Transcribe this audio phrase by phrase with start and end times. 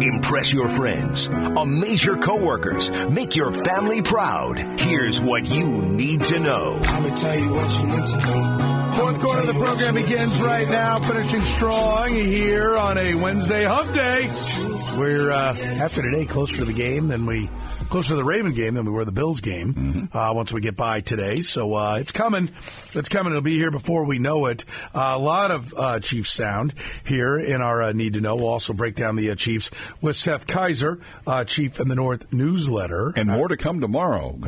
[0.00, 4.80] Impress your friends, amaze your coworkers, make your family proud.
[4.80, 6.80] Here's what you need to know.
[6.82, 8.94] I'm gonna tell you what you need to know.
[8.96, 13.92] Fourth quarter of the program begins right now, finishing strong here on a Wednesday hump
[13.92, 14.28] day.
[14.98, 17.50] We're uh, after today closer to the game than we
[17.90, 19.74] closer to the Raven game than we were the Bills game.
[19.74, 20.16] Mm-hmm.
[20.16, 22.50] Uh, once we get by today, so uh, it's coming.
[22.94, 23.32] It's coming.
[23.32, 24.64] It'll be here before we know it.
[24.94, 26.72] Uh, a lot of uh, Chiefs sound
[27.04, 28.36] here in our uh, need to know.
[28.36, 32.32] We'll also break down the uh, Chiefs with Seth Keysor, uh, Chief in the North
[32.32, 34.38] newsletter, and more to come tomorrow.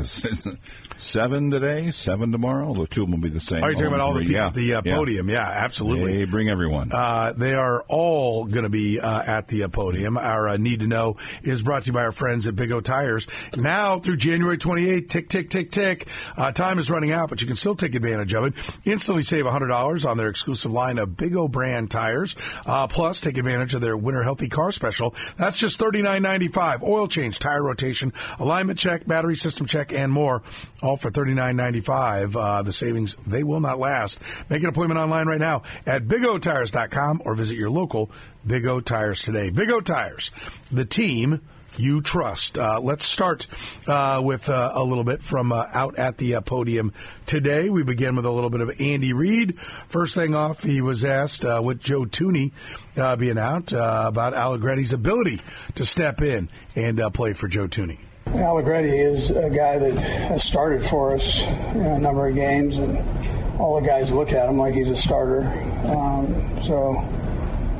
[0.96, 2.72] seven today, seven tomorrow.
[2.74, 3.62] The two of them will be the same.
[3.64, 4.46] Are you talking about all the people Yeah.
[4.48, 4.96] at the uh, Yeah.
[4.96, 5.28] podium?
[5.28, 6.16] Yeah, absolutely.
[6.18, 6.92] They bring everyone.
[6.92, 10.16] Uh, they are all going to be uh, at the uh, podium.
[10.16, 12.80] Our uh, need to know is brought to you by our friends at Big O
[12.80, 13.26] Tires.
[13.56, 16.08] Now through January 28th, tick, tick, tick, tick.
[16.36, 18.54] Uh, time is running out, but you can still take advantage of it.
[18.84, 22.36] Instantly save $100 on their exclusive line of Big O brand tires.
[22.66, 25.14] Uh, plus, take advantage of their winter healthy car special.
[25.36, 26.82] That's just $39.95.
[26.82, 30.42] Oil change, tire rotation, alignment check, battery system check, and more.
[30.82, 32.36] All for $39.95.
[32.36, 34.18] Uh, the savings, they will not last.
[34.48, 38.10] Make an appointment online right now at bigotires.com or visit your local
[38.46, 39.50] Big O Tires today.
[39.50, 40.30] Big O Tires,
[40.70, 41.40] the team
[41.78, 42.58] you trust.
[42.58, 43.46] Uh, let's start
[43.86, 46.92] uh, with uh, a little bit from uh, out at the uh, podium
[47.26, 47.70] today.
[47.70, 49.58] We begin with a little bit of Andy Reid.
[49.88, 52.52] First thing off, he was asked uh, with Joe Thuney
[52.96, 55.40] uh, being out uh, about Allegretti's ability
[55.74, 57.98] to step in and uh, play for Joe Thuney.
[58.26, 62.96] Allegretti is a guy that has started for us a number of games, and
[63.60, 65.42] all the guys look at him like he's a starter.
[65.84, 66.96] Um, so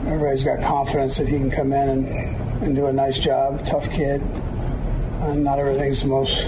[0.07, 3.65] everybody's got confidence that he can come in and, and do a nice job.
[3.67, 4.21] Tough kid.
[5.23, 6.47] And not everything's the most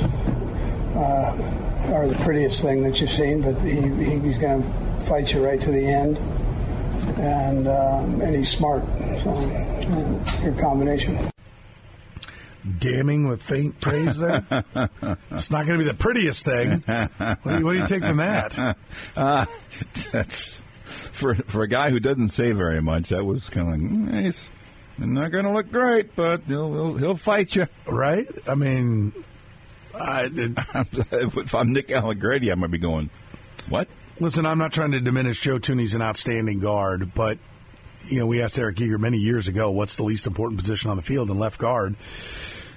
[0.95, 5.45] uh, or the prettiest thing that you've seen, but he, he's going to fight you
[5.45, 6.19] right to the end.
[7.19, 8.85] And um, and he's smart,
[9.19, 11.31] so uh, good combination.
[12.79, 14.45] Damning with faint praise there.
[15.31, 16.83] it's not going to be the prettiest thing.
[16.87, 17.11] What
[17.45, 18.79] do, you, what do you take from that?
[19.17, 19.45] Uh,
[20.13, 20.63] that's
[21.13, 23.11] for for a guy who doesn't say very much.
[23.11, 24.49] That was kind of like mm, he's
[24.99, 28.27] not going to look great, but he'll, he'll he'll fight you, right?
[28.47, 29.13] I mean,
[29.95, 30.31] I,
[31.13, 33.11] if I'm Nick Allegretti, I might be going,
[33.69, 33.89] what?
[34.21, 37.39] Listen, I'm not trying to diminish Joe Thuney's an outstanding guard, but
[38.07, 40.97] you know, we asked Eric Eager many years ago, what's the least important position on
[40.97, 41.97] the field, and left guard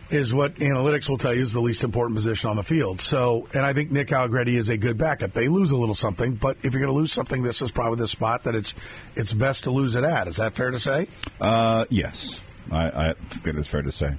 [0.09, 3.01] is what analytics will tell you is the least important position on the field.
[3.01, 5.34] So, and I think Nick Allegretti is a good backup.
[5.34, 8.00] They lose a little something, but if you're going to lose something, this is probably
[8.00, 8.73] the spot that it's
[9.16, 10.28] it's best to lose it at.
[10.28, 11.07] Is that fair to say?
[11.41, 12.40] Uh, yes,
[12.72, 14.16] I, I think it is fair to say.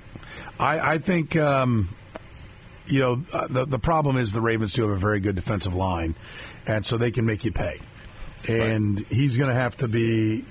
[0.59, 1.37] I, I think.
[1.37, 1.95] Um,
[2.91, 5.75] you know, uh, the the problem is the Ravens do have a very good defensive
[5.75, 6.15] line,
[6.67, 7.79] and so they can make you pay.
[8.49, 9.13] And right.
[9.13, 10.47] he's going to have to be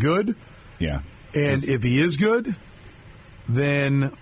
[0.00, 0.34] good.
[0.80, 1.02] Yeah.
[1.32, 2.56] And if he is good,
[3.48, 4.16] then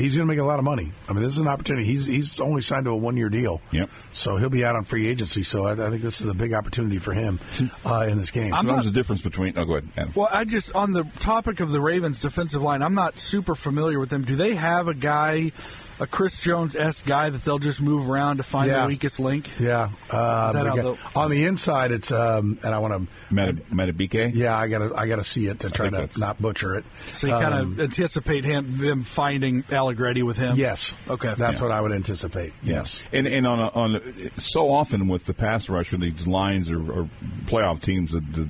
[0.00, 0.92] he's going to make a lot of money.
[1.08, 1.86] I mean, this is an opportunity.
[1.86, 3.60] He's he's only signed to a one year deal.
[3.72, 3.90] Yep.
[4.12, 5.42] So he'll be out on free agency.
[5.42, 7.40] So I, I think this is a big opportunity for him
[7.84, 8.52] uh, in this game.
[8.54, 9.56] I'm not, the difference between.
[9.56, 9.88] Oh, go ahead.
[9.96, 10.12] Adam.
[10.14, 13.98] Well, I just on the topic of the Ravens defensive line, I'm not super familiar
[14.00, 14.24] with them.
[14.24, 15.52] Do they have a guy?
[16.00, 18.80] A Chris Jones esque guy that they'll just move around to find yeah.
[18.80, 19.50] the weakest link.
[19.60, 24.34] Yeah, um, again, on the inside, it's um, and I want to Madubuike.
[24.34, 26.18] Yeah, I gotta I gotta see it to try to that's...
[26.18, 26.86] not butcher it.
[27.12, 30.56] So you um, kind of anticipate him them finding Allegretti with him.
[30.56, 31.62] Yes, okay, that's yeah.
[31.62, 32.54] what I would anticipate.
[32.62, 36.70] Yes, and and on a, on so often with the pass rush and these lines
[36.70, 37.10] or, or
[37.44, 38.48] playoff teams, the, the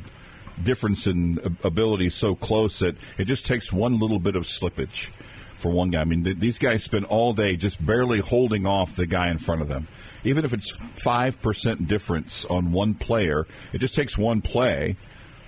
[0.62, 5.10] difference in ability is so close that it just takes one little bit of slippage
[5.60, 6.00] for one guy.
[6.00, 9.38] I mean, th- these guys spend all day just barely holding off the guy in
[9.38, 9.88] front of them.
[10.24, 14.96] Even if it's 5% difference on one player, it just takes one play,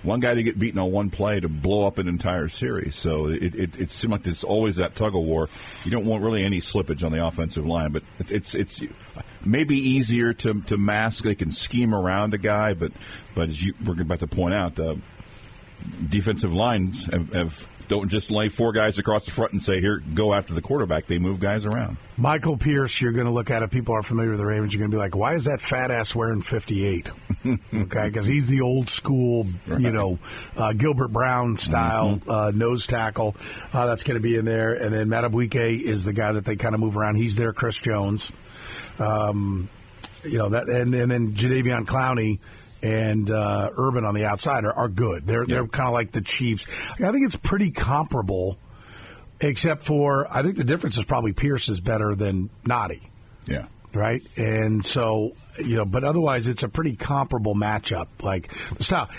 [0.03, 2.95] one guy to get beaten on one play to blow up an entire series.
[2.95, 5.49] So it, it, it seems like there's always that tug of war.
[5.83, 8.83] You don't want really any slippage on the offensive line, but it's, it's, it's
[9.45, 11.23] maybe easier to, to mask.
[11.23, 12.91] They can scheme around a guy, but,
[13.35, 14.95] but as you, we're about to point out, uh,
[16.09, 20.01] defensive lines have, have don't just lay four guys across the front and say, "Here,
[20.13, 21.97] go after the quarterback." They move guys around.
[22.17, 24.73] Michael Pierce, you're going to look at if people are familiar with the Ravens.
[24.73, 27.11] You're going to be like, "Why is that fat ass wearing 58?"
[27.45, 29.79] okay, because he's the old school, right.
[29.79, 30.17] you know,
[30.57, 32.29] uh, Gilbert Brown style mm-hmm.
[32.29, 33.35] uh, nose tackle.
[33.71, 36.55] Uh, that's going to be in there, and then Madubuike is the guy that they
[36.55, 37.15] kind of move around.
[37.15, 37.53] He's there.
[37.53, 38.31] Chris Jones,
[38.97, 39.69] um,
[40.23, 42.39] you know that, and, and then Jadeveon Clowney
[42.83, 45.25] and uh, Urban on the outside are, are good.
[45.25, 46.67] They're they're kind of like the Chiefs.
[46.93, 48.57] I think it's pretty comparable,
[49.39, 53.01] except for I think the difference is probably Pierce is better than Nnadi.
[53.47, 53.67] Yeah.
[53.95, 58.07] Right, and so you know, but otherwise it's a pretty comparable matchup.
[58.23, 59.09] Like the style,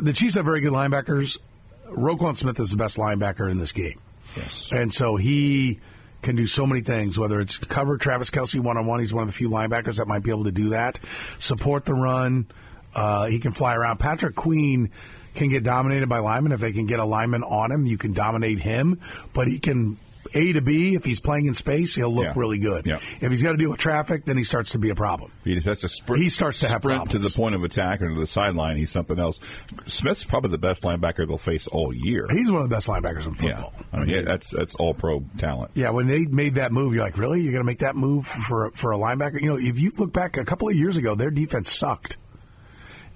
[0.00, 1.38] the Chiefs have very good linebackers.
[1.86, 4.00] Roquan Smith is the best linebacker in this game.
[4.36, 4.70] Yes.
[4.72, 5.78] And so he
[6.22, 8.98] can do so many things, whether it's cover Travis Kelce one on one.
[8.98, 10.98] He's one of the few linebackers that might be able to do that.
[11.38, 12.46] Support the run.
[12.94, 13.98] Uh, he can fly around.
[13.98, 14.90] Patrick Queen
[15.34, 16.52] can get dominated by linemen.
[16.52, 18.98] If they can get a lineman on him, you can dominate him.
[19.32, 19.96] But he can
[20.34, 20.94] A to B.
[20.94, 22.32] If he's playing in space, he'll look Yeah.
[22.36, 22.84] really good.
[22.86, 22.98] Yeah.
[23.20, 25.30] If he's got to deal with traffic, then he starts to be a problem.
[25.44, 26.22] He has to sprint.
[26.22, 28.76] He starts to have sprint to the point of attack or to the sideline.
[28.76, 29.40] He's something else.
[29.86, 32.26] Smith's probably the best linebacker they'll face all year.
[32.30, 33.72] He's one of the best linebackers in yeah, football.
[33.92, 35.70] I mean, yeah, that's that's all pro talent.
[35.74, 37.40] Yeah, when they made that move, you're like, really?
[37.40, 39.40] You're going to make that move for for a linebacker?
[39.40, 42.18] You know, if you look back a couple of years ago, their defense sucked,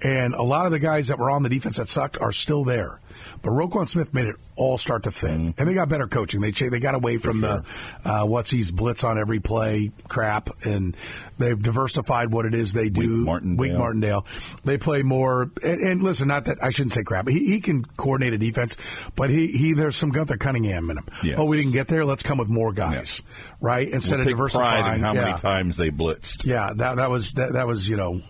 [0.03, 2.65] and a lot of the guys that were on the defense that sucked are still
[2.65, 3.01] there.
[3.43, 5.51] But Roquan Smith made it all start to fit, Mm-hmm.
[5.61, 6.41] and they got better coaching.
[6.41, 7.65] They they got away from the
[8.05, 10.97] uh, what's he's blitz on every play crap, and
[11.39, 13.25] they've diversified what it is they do.
[13.27, 13.79] Wink Martindale.
[13.79, 14.27] Martindale.
[14.65, 15.51] They play more.
[15.63, 17.29] And, and listen, not that I shouldn't say crap.
[17.29, 18.77] He, he can coordinate a defense,
[19.17, 21.07] but he, he there's some Gunther Cunningham in him.
[21.25, 21.37] Yes.
[21.39, 22.05] Oh, we didn't get there.
[22.05, 23.23] Let's come with more guys,
[23.61, 23.89] right?
[23.89, 25.01] Instead We'll of diversifying.
[25.01, 25.25] how yeah.
[25.25, 26.45] many times they blitzed.
[26.45, 28.23] Yeah, that that was that, that was you know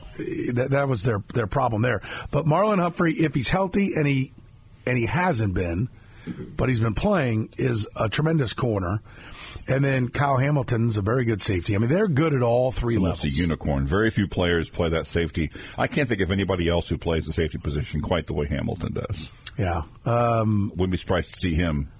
[0.54, 2.00] that that was their their problem there.
[2.30, 4.32] But Marlon Humphrey, if he's healthy and he
[4.86, 5.88] and he hasn't been,
[6.56, 9.02] but he's been playing, is a tremendous corner.
[9.66, 11.74] And then Kyle Hamilton's a very good safety.
[11.74, 13.38] I mean, they're good at all three Almost levels.
[13.38, 13.86] a unicorn.
[13.86, 15.50] Very few players play that safety.
[15.78, 18.92] I can't think of anybody else who plays the safety position quite the way Hamilton
[18.92, 19.32] does.
[19.58, 21.90] yeah, um, Wouldn't be surprised to see him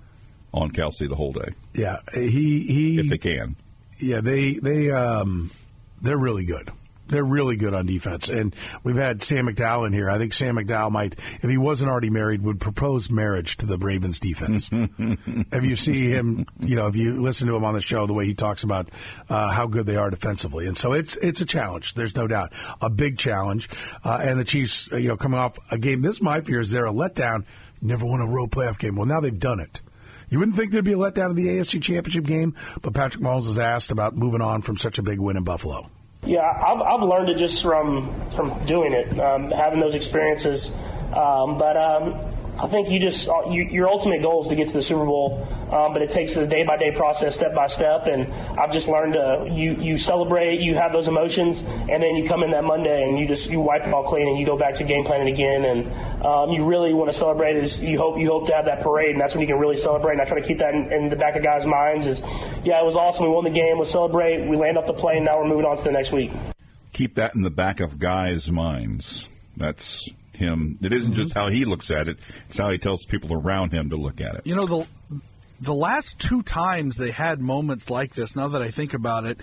[0.52, 1.96] on Kelce the whole day yeah.
[2.14, 3.00] He he.
[3.00, 3.56] if they can.
[4.00, 5.50] Yeah, they they um
[6.00, 6.70] they're really good.
[7.14, 10.11] They're really good on defense, and we've had Sam McDowell in here.
[10.11, 13.78] I think Sam McDowell might, if he wasn't already married, would propose marriage to the
[13.78, 14.69] Ravens defense.
[14.72, 18.14] if you see him, you know, if you listen to him on the show, the
[18.14, 18.88] way he talks about
[19.28, 21.94] uh, how good they are defensively, and so it's it's a challenge.
[21.94, 23.69] There's no doubt, a big challenge.
[24.05, 26.02] Uh, and the Chiefs, uh, you know, coming off a game.
[26.02, 27.44] This my fear is they're a letdown.
[27.81, 28.96] Never won a road playoff game.
[28.96, 29.82] Well, now they've done it.
[30.31, 33.46] You wouldn't think there'd be a letdown in the AFC Championship game, but Patrick Mahomes
[33.46, 35.88] was asked about moving on from such a big win in Buffalo.
[36.26, 40.73] Yeah, I've, I've learned it just from from doing it, um, having those experiences.
[41.12, 42.19] Um, but um,
[42.56, 45.05] I think you just uh, you, your ultimate goal is to get to the Super
[45.05, 48.06] Bowl, um, but it takes the day by day process, step by step.
[48.06, 52.25] And I've just learned to you you celebrate, you have those emotions, and then you
[52.29, 54.56] come in that Monday and you just you wipe it all clean and you go
[54.56, 55.65] back to game planning again.
[55.65, 58.81] And um, you really want to celebrate is you hope you hope to have that
[58.81, 60.12] parade, and that's when you can really celebrate.
[60.12, 62.06] And I try to keep that in, in the back of guys' minds.
[62.06, 62.21] Is
[62.62, 63.27] yeah, it was awesome.
[63.27, 63.79] We won the game.
[63.79, 64.49] Let's celebrate.
[64.49, 65.25] We land off the plane.
[65.25, 66.31] Now we're moving on to the next week.
[66.93, 69.29] Keep that in the back of guys' minds.
[69.56, 70.78] That's him.
[70.82, 71.38] It isn't just mm-hmm.
[71.38, 74.36] how he looks at it; it's how he tells people around him to look at
[74.36, 74.46] it.
[74.46, 75.20] You know the
[75.60, 78.36] the last two times they had moments like this.
[78.36, 79.38] Now that I think about it,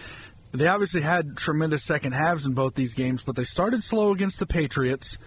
[0.51, 4.39] they obviously had tremendous second halves in both these games, but they started slow against
[4.39, 5.17] the Patriots.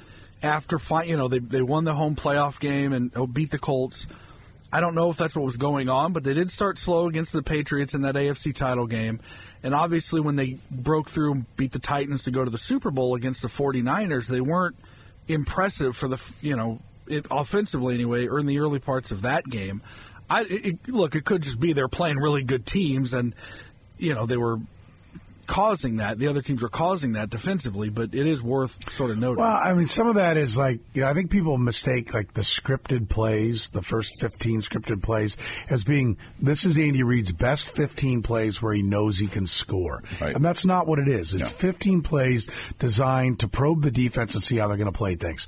[0.43, 3.59] After fi- you know they they won the home playoff game and oh, beat the
[3.59, 4.07] Colts.
[4.73, 7.33] I don't know if that's what was going on, but they did start slow against
[7.33, 9.21] the Patriots in that AFC title game.
[9.63, 12.91] And obviously, when they broke through and beat the Titans to go to the Super
[12.91, 14.77] Bowl against the 49ers, they weren't
[15.29, 19.45] impressive for the, you know, it, offensively anyway, or in the early parts of that
[19.45, 19.83] game.
[20.29, 23.35] I it, look, it could just be they're playing really good teams, and
[23.99, 24.59] you know they were
[25.47, 26.19] causing that.
[26.19, 29.39] The other teams were causing that defensively, but it is worth sort of noting.
[29.43, 32.35] Well, I mean, some of that is like, you know, I think people mistake like
[32.35, 35.37] the scripted plays, the first 15 scripted plays,
[35.69, 40.03] as being this is Andy Reid's best 15 plays where he knows he can score.
[40.21, 40.35] Right.
[40.35, 41.35] And that's not what it is.
[41.35, 41.49] It's No.
[41.49, 45.47] 15 plays designed to probe the defense and see how they're going to play things.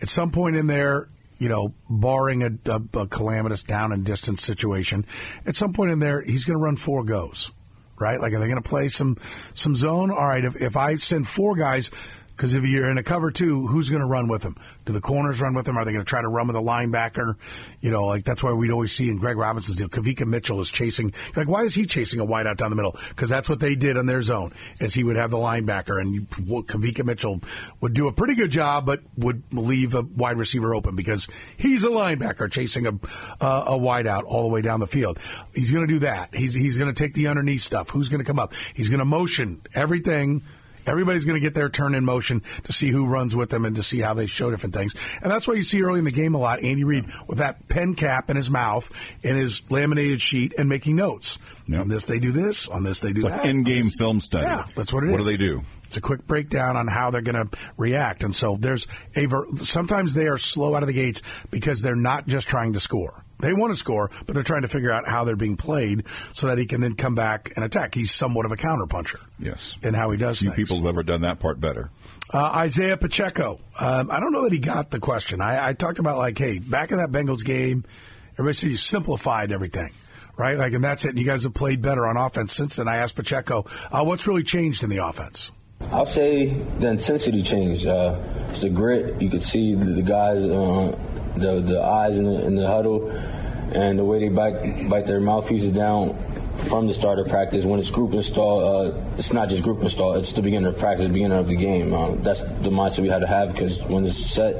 [0.00, 4.42] At some point in there, you know, barring a, a, a calamitous down and distance
[4.42, 5.04] situation,
[5.46, 7.50] at some point in there, he's going to run four goes
[7.98, 8.20] right?
[8.20, 9.16] Like, are they going to play some
[9.54, 10.10] some zone?
[10.10, 11.90] All right, if, if I send four guys,
[12.36, 14.56] because if you're in a cover two, who's going to run with them?
[14.84, 15.76] Do the corners run with them?
[15.76, 17.36] Are they going to try to run with a linebacker?
[17.80, 19.88] You know, like that's why we'd always see in Greg Robinson's deal.
[19.88, 21.12] Kawika Mitchell is chasing.
[21.36, 22.96] Like, why is he chasing a wideout down the middle?
[23.08, 24.52] Because that's what they did on their zone.
[24.80, 27.40] Is he would have the linebacker, and Kawika Mitchell
[27.80, 31.84] would do a pretty good job, but would leave a wide receiver open because he's
[31.84, 32.94] a linebacker chasing a
[33.40, 35.18] a wideout all the way down the field.
[35.54, 36.34] He's going to do that.
[36.34, 37.90] He's he's going to take the underneath stuff.
[37.90, 38.52] Who's going to come up?
[38.74, 40.42] He's going to motion everything.
[40.86, 43.76] Everybody's going to get their turn in motion to see who runs with them and
[43.76, 44.94] to see how they show different things.
[45.22, 47.68] And that's why you see early in the game a lot Andy Reid with that
[47.68, 48.90] pen cap in his mouth
[49.22, 51.38] and his laminated sheet and making notes.
[51.66, 51.80] Yep.
[51.80, 52.68] On this they do this.
[52.68, 53.38] On this they do It's that.
[53.38, 54.44] like in-game film study.
[54.46, 55.12] Yeah, that's what it is.
[55.12, 55.62] What do they do?
[55.94, 58.24] It's a quick breakdown on how they're going to react.
[58.24, 61.22] And so there's a ver- sometimes they are slow out of the gates
[61.52, 63.22] because they're not just trying to score.
[63.38, 66.48] They want to score, but they're trying to figure out how they're being played so
[66.48, 67.94] that he can then come back and attack.
[67.94, 69.20] He's somewhat of a counterpuncher.
[69.38, 69.78] Yes.
[69.82, 70.56] In how he does Few things.
[70.68, 71.90] people have ever done that part better.
[72.32, 73.60] Uh, Isaiah Pacheco.
[73.78, 75.40] Um, I don't know that he got the question.
[75.40, 77.84] I, I talked about like, hey, back in that Bengals game,
[78.32, 79.92] everybody said you simplified everything.
[80.36, 80.58] right?
[80.58, 81.10] Like, and that's it.
[81.10, 82.88] And you guys have played better on offense since then.
[82.88, 85.52] I asked Pacheco, uh, what's really changed in the offense?
[85.92, 87.86] I'll say the intensity changed.
[87.86, 88.18] Uh,
[88.50, 89.20] it's the grit.
[89.20, 90.96] You could see the, guys, uh,
[91.36, 95.20] the the eyes in the, in the huddle, and the way they bite bite their
[95.20, 96.18] mouthpieces down
[96.56, 97.64] from the start of practice.
[97.64, 100.14] When it's group install, uh, it's not just group install.
[100.14, 101.92] It's the beginning of practice, beginning of the game.
[101.92, 104.56] Uh, that's the mindset we had to have because when it's set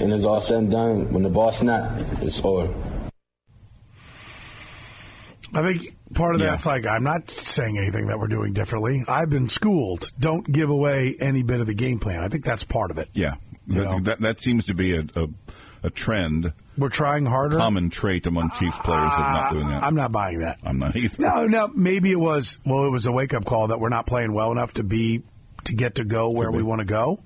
[0.00, 2.72] and it's all said and done, when the ball snap, it's over.
[5.54, 6.50] I think part of Yeah.
[6.50, 9.04] that's like I'm not saying anything that we're doing differently.
[9.08, 10.10] I've been schooled.
[10.18, 12.22] Don't give away any bit of the game plan.
[12.22, 13.08] I think that's part of it.
[13.12, 13.34] Yeah,
[13.68, 15.28] that, that that seems to be a a,
[15.82, 17.56] a trend, We're trying harder.
[17.56, 19.82] common trait among Chiefs players of not doing that.
[19.82, 20.58] Ah, I'm not buying that.
[20.64, 21.16] I'm not either.
[21.22, 21.68] No, no.
[21.74, 22.58] Maybe it was.
[22.64, 25.22] Well, it was a wake up call that we're not playing well enough to be
[25.64, 27.20] to get to go where we want to go.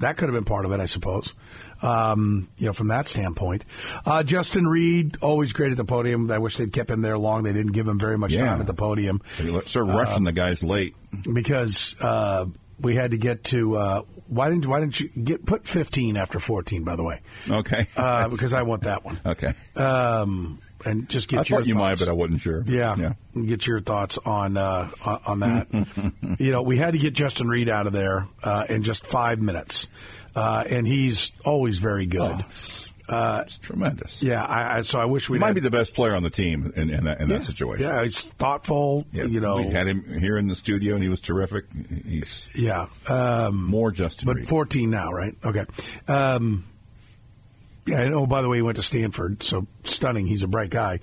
[0.00, 1.34] That could have been part of it, I suppose.
[1.84, 3.64] Um, you know, from that standpoint,
[4.06, 6.30] uh, Justin Reid always great at the podium.
[6.30, 7.42] I wish they'd kept him there long.
[7.42, 8.46] They didn't give him very much Yeah.
[8.46, 10.96] time at the podium They start rushing the guys late.
[11.30, 12.46] because uh,
[12.80, 13.76] we had to get to.
[13.76, 16.82] Uh, why didn't Why didn't you get put 15 after 14?
[16.84, 17.86] By the way, Okay.
[17.96, 19.20] uh, because I want that one.
[19.26, 19.52] okay.
[19.76, 22.00] Um, and just get I your thought you might, thoughts.
[22.02, 22.62] but I wasn't sure.
[22.66, 23.42] Yeah, Yeah.
[23.46, 25.66] get your thoughts on uh, on on that.
[26.38, 29.40] you know, we had to get Justin Reid out of there uh, in just five
[29.40, 29.86] minutes,
[30.34, 32.44] uh, and he's always very good.
[33.06, 34.22] Uh, it's tremendous.
[34.22, 36.72] Yeah, I, I, so I wish we might be the best player on the team
[36.74, 37.86] in, in, that, in yeah, that situation.
[37.86, 39.04] Yeah, he's thoughtful.
[39.12, 41.66] Yeah, you know, we had him here in the studio, and he was terrific.
[42.06, 42.86] He's yeah.
[43.06, 44.48] Um, more Justin but Reid.
[44.48, 45.36] 14 now, right?
[45.44, 45.66] Okay.
[46.08, 46.64] Um,
[47.86, 50.26] yeah, and oh, by the way, he went to Stanford, so stunning.
[50.26, 51.00] He's a bright guy.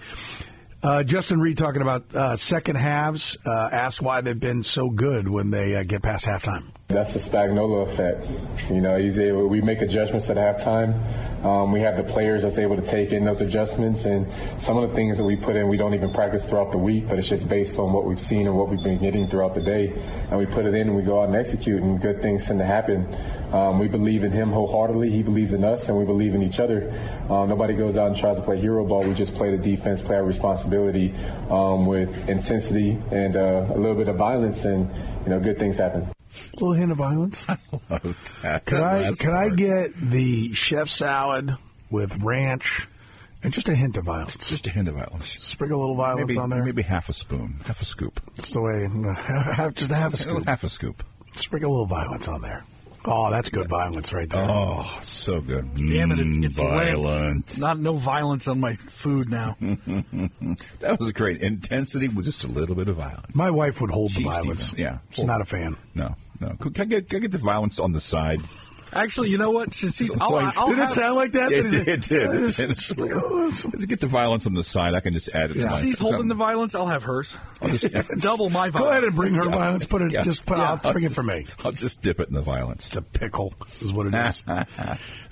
[0.81, 5.27] Uh, Justin Reid talking about uh, second halves, uh, asked why they've been so good
[5.27, 6.69] when they uh, get past halftime.
[6.91, 8.29] That's the Spagnuolo effect.
[8.69, 9.47] You know, he's able.
[9.47, 10.99] We make adjustments at halftime.
[11.45, 14.27] Um, we have the players that's able to take in those adjustments, and
[14.61, 17.07] some of the things that we put in, we don't even practice throughout the week,
[17.07, 19.61] but it's just based on what we've seen and what we've been getting throughout the
[19.61, 19.91] day,
[20.29, 22.59] and we put it in and we go out and execute, and good things tend
[22.59, 23.07] to happen.
[23.53, 25.09] Um, we believe in him wholeheartedly.
[25.09, 26.93] He believes in us, and we believe in each other.
[27.27, 29.01] Um, nobody goes out and tries to play hero ball.
[29.01, 31.15] We just play the defense, play our responsibility
[31.49, 34.87] um, with intensity and uh, a little bit of violence, and
[35.23, 36.07] you know, good things happen.
[36.53, 37.45] A little hint of violence.
[37.49, 37.57] I
[37.89, 38.65] love that.
[38.65, 41.55] Could I could I get the chef salad
[41.89, 42.87] with ranch
[43.43, 44.35] and just a hint of violence?
[44.49, 45.37] just a hint of violence.
[45.41, 46.63] Sprinkle a little violence Maybe, on there.
[46.63, 48.87] maybe half a spoon, half a scoop, That's the way.
[49.75, 50.45] just have a scoop.
[50.45, 51.03] half a scoop.
[51.35, 52.63] Sprinkle a little violence on there.
[53.03, 54.45] Oh, that's good violence right there.
[54.47, 55.73] Oh, so good.
[55.75, 57.03] Damn it, it's, it's violent.
[57.03, 57.57] Lent.
[57.57, 59.55] Not no violence on my food now.
[60.81, 61.41] That was great.
[61.41, 63.35] Intensity with just a little bit of violence.
[63.35, 64.75] My wife would hold the violence.
[64.77, 64.99] yeah.
[65.09, 65.77] she's not a fan.
[65.95, 66.55] No, no.
[66.57, 68.41] Can I get, can I get the violence on the side?
[68.93, 69.73] Actually, you know what?
[69.73, 71.49] Since he's, I'll, like- I'll Did it sound like that?
[71.51, 71.87] Yeah, it did.
[71.87, 72.29] It did.
[72.59, 74.95] It's- Let's get the violence on the side.
[74.95, 75.63] I can just add it Yeah.
[75.63, 75.75] to my.
[75.77, 77.31] Since he's holding the violence, I'll have hers.
[78.19, 78.73] Double my violence.
[78.85, 79.51] Go ahead and bring her Yeah.
[79.51, 79.85] violence.
[79.85, 80.11] Put it.
[80.11, 80.23] Yeah.
[80.23, 80.57] Just put.
[80.57, 81.45] Yeah, I'll bring it for me.
[81.63, 82.87] I'll just dip it in the violence.
[82.87, 84.43] It's a pickle, is what it is.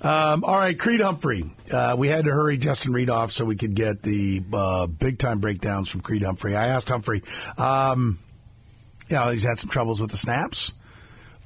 [0.02, 1.52] um, all right, Creed Humphrey.
[1.70, 5.18] Uh, we had to hurry Justin Reid off so we could get the uh, big
[5.20, 6.56] time breakdowns from Creed Humphrey.
[6.56, 7.24] I asked Humphrey.
[7.58, 8.20] Um,
[9.10, 10.72] you know, he's had some troubles with the snaps.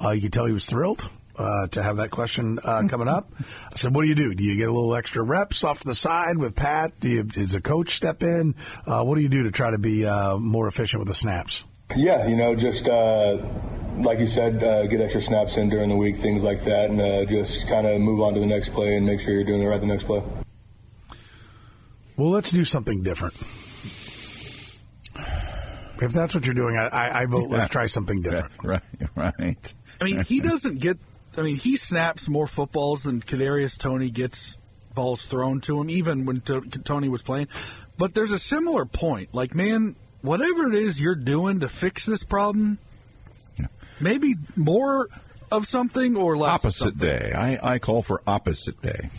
[0.01, 1.09] Uh, you could tell he was thrilled.
[1.35, 4.35] Uh, to have that question uh, coming up, I said, "What do you do?
[4.35, 6.99] Do you get a little extra reps off to the side with Pat?
[6.99, 8.53] Do you, does a coach step in?
[8.85, 11.63] Uh, what do you do to try to be uh, more efficient with the snaps?"
[11.95, 13.37] Yeah, you know, just uh,
[13.97, 17.01] like you said, uh, get extra snaps in during the week, things like that, and
[17.01, 19.61] uh, just kind of move on to the next play and make sure you're doing
[19.61, 20.21] it right the next play.
[22.15, 23.33] Well, let's do something different.
[26.01, 28.51] If that's what you're doing, I, I, I vote let's try something different.
[28.63, 28.81] Right,
[29.15, 29.73] right.
[30.03, 30.97] I mean, he doesn't get.
[31.35, 34.57] I mean, he snaps more footballs than Kadarius Toney gets
[34.93, 37.47] balls thrown to him, even when to, Toney was playing.
[37.97, 39.33] But there's a similar point.
[39.33, 42.77] Like, man, whatever it is you're doing to fix this problem,
[43.99, 45.09] maybe more
[45.51, 46.49] of something or less.
[46.49, 46.99] of Opposite something.
[46.99, 47.31] day.
[47.33, 49.09] I, I call for opposite day.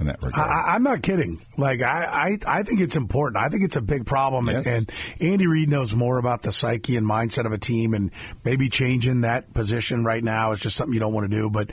[0.00, 0.48] In that regard.
[0.48, 1.44] I, I'm not kidding.
[1.58, 3.44] Like I, I, I think it's important.
[3.44, 6.96] I think it's a big problem, and, and Andy Reid knows more about the psyche
[6.96, 8.10] and mindset of a team, and
[8.42, 11.50] maybe changing that position right now is just something you don't want to do.
[11.50, 11.70] But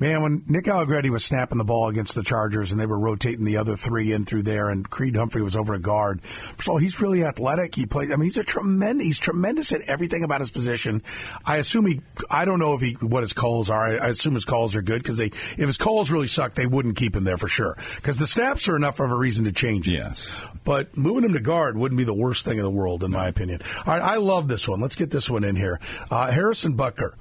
[0.00, 3.44] man, when Nick Allegretti was snapping the ball against the Chargers, and they were rotating
[3.44, 6.22] the other three in through there, and Creed Humphrey was over a guard.
[6.22, 7.74] First of all, he's really athletic.
[7.74, 8.10] He plays.
[8.10, 9.06] I mean, he's a tremendous.
[9.06, 11.02] He's tremendous at everything about his position.
[11.44, 12.00] I assume he.
[12.30, 13.86] I don't know if he what his calls are.
[13.86, 15.26] I, I assume his calls are good because they.
[15.26, 17.76] If his calls really suck, they wouldn't keep him there for sure.
[17.96, 19.92] Because the snaps are enough of a reason to change it.
[19.92, 20.30] Yes.
[20.64, 23.28] But moving him to guard wouldn't be the worst thing in the world, in my
[23.28, 23.60] opinion.
[23.78, 24.80] All right, I love this one.
[24.80, 25.80] Let's get this one in here.
[26.10, 27.14] Uh, Harrison Butker.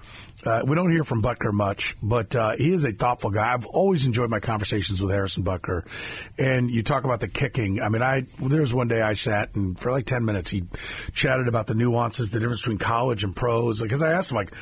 [0.46, 3.54] Uh, we don't hear from Butker much, but uh, he is a thoughtful guy.
[3.54, 5.86] I've always enjoyed my conversations with Harrison Butker.
[6.38, 7.82] And you talk about the kicking.
[7.82, 10.64] I mean, I there was one day I sat and for like ten minutes he
[11.14, 13.82] chatted about the nuances, the difference between college and pros.
[13.82, 14.54] Because I asked him like.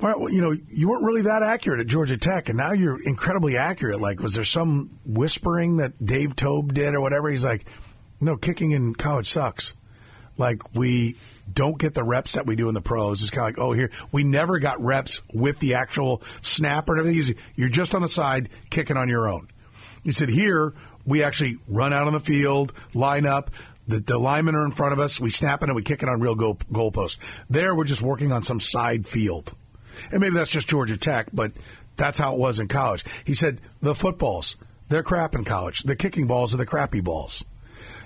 [0.00, 3.56] Well, you know, you weren't really that accurate at Georgia Tech, and now you're incredibly
[3.56, 4.00] accurate.
[4.00, 7.28] Like, was there some whispering that Dave Toub did or whatever?
[7.28, 7.64] He's like,
[8.20, 9.74] no, kicking in college sucks.
[10.38, 11.16] Like we
[11.52, 13.20] don't get the reps that we do in the pros.
[13.20, 17.06] It's kind of like, oh, here we never got reps with the actual snapper and
[17.06, 17.36] everything.
[17.56, 19.48] You're just on the side kicking on your own.
[20.04, 20.72] He said here
[21.04, 23.50] we actually run out on the field, line up.
[23.88, 25.18] The, the linemen are in front of us.
[25.18, 27.16] We snap it and we kick it on real goal, goalposts.
[27.48, 29.54] There, we're just working on some side field.
[30.12, 31.52] And maybe that's just Georgia Tech, but
[31.96, 33.04] that's how it was in college.
[33.24, 34.56] He said the footballs,
[34.88, 35.82] they're crap in college.
[35.82, 37.44] The kicking balls are the crappy balls.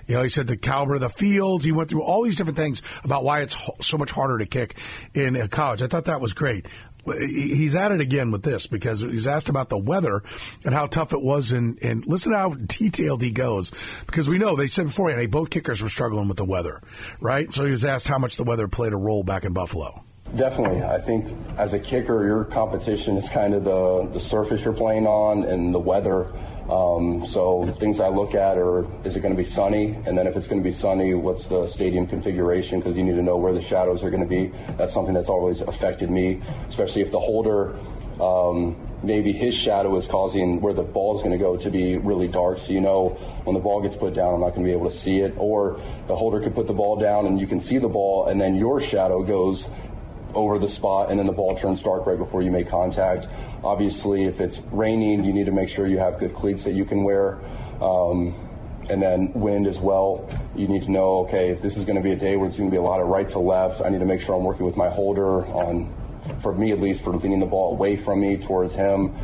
[0.06, 1.64] You know, he said the caliber of the fields.
[1.64, 4.76] He went through all these different things about why it's so much harder to kick
[5.14, 5.82] in college.
[5.82, 6.66] I thought that was great.
[7.04, 10.22] He's at it again with this because he's asked about the weather
[10.64, 11.50] and how tough it was.
[11.50, 13.72] And, and listen how detailed he goes
[14.06, 16.80] because we know they said beforehand, hey, both kickers were struggling with the weather,
[17.20, 17.52] right?
[17.52, 20.04] So he was asked how much the weather played a role back in Buffalo.
[20.36, 20.82] Definitely.
[20.82, 25.06] I think as a kicker, your competition is kind of the, the surface you're playing
[25.06, 26.32] on and the weather.
[26.70, 29.98] Um, so things I look at are, is it going to be sunny?
[30.06, 32.80] And then if it's going to be sunny, what's the stadium configuration?
[32.80, 34.50] Because you need to know where the shadows are going to be.
[34.78, 37.76] That's something that's always affected me, especially if the holder
[38.20, 41.98] um, maybe his shadow is causing where the ball is going to go to be
[41.98, 42.58] really dark.
[42.58, 43.10] So you know
[43.44, 45.34] when the ball gets put down, I'm not going to be able to see it.
[45.36, 48.40] Or the holder could put the ball down and you can see the ball, and
[48.40, 49.70] then your shadow goes
[50.34, 53.28] over the spot and then the ball turns dark right before you make contact.
[53.64, 56.84] Obviously, if it's raining, you need to make sure you have good cleats that you
[56.84, 57.38] can wear.
[57.80, 58.34] Um,
[58.90, 60.28] and then wind as well.
[60.56, 62.58] You need to know, okay, if this is going to be a day where it's
[62.58, 64.44] going to be a lot of right to left, I need to make sure I'm
[64.44, 65.92] working with my holder on,
[66.40, 69.14] for me at least, for leaning the ball away from me towards him.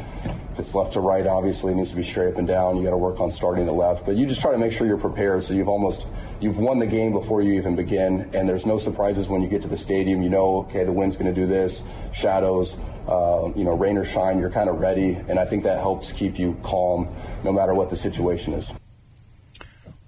[0.59, 2.77] It's left to right, obviously it needs to be straight up and down.
[2.77, 4.87] You got to work on starting it left, but you just try to make sure
[4.87, 5.45] you're prepared.
[5.45, 6.07] So you've almost
[6.41, 9.63] you've won the game before you even begin, and there's no surprises when you get
[9.63, 10.23] to the stadium.
[10.23, 11.83] You know, okay, the wind's going to do this,
[12.13, 14.39] shadows, uh, you know, rain or shine.
[14.39, 17.09] You're kind of ready, and I think that helps keep you calm
[17.45, 18.73] no matter what the situation is.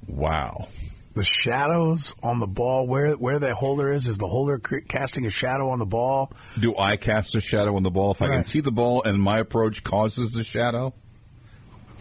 [0.09, 0.66] Wow
[1.14, 5.31] the shadows on the ball where where the holder is is the holder casting a
[5.31, 8.31] shadow on the ball do i cast a shadow on the ball if right.
[8.31, 10.94] i can see the ball and my approach causes the shadow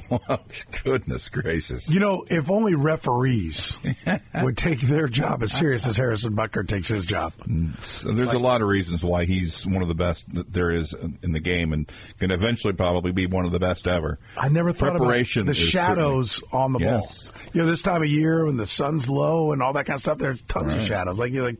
[0.83, 1.89] goodness gracious.
[1.89, 3.77] You know, if only referees
[4.41, 7.33] would take their job as serious as Harrison Butker takes his job.
[7.81, 10.71] So there's like, a lot of reasons why he's one of the best that there
[10.71, 14.19] is in the game and can eventually probably be one of the best ever.
[14.37, 17.31] I never thought Preparation about the shadows on the yes.
[17.31, 17.41] ball.
[17.53, 20.01] You know, this time of year when the sun's low and all that kind of
[20.01, 20.81] stuff, there's tons right.
[20.81, 21.19] of shadows.
[21.19, 21.59] Like, you're like,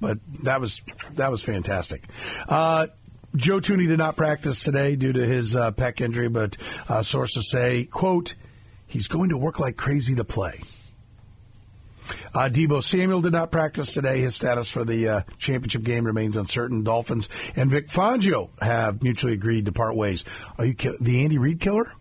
[0.00, 0.82] but that was
[1.14, 2.04] that was fantastic.
[2.48, 2.88] Uh,
[3.36, 6.56] Joe Thuney did not practice today due to his uh, pec injury, but
[6.88, 8.34] uh, sources say, quote,
[8.86, 10.62] he's going to work like crazy to play.
[12.34, 14.20] Uh, Deebo Samuel did not practice today.
[14.20, 16.82] His status for the uh, championship game remains uncertain.
[16.82, 20.24] Dolphins and Vic Fangio have mutually agreed to part ways.
[20.56, 21.92] Are you ki- the Andy Reid killer?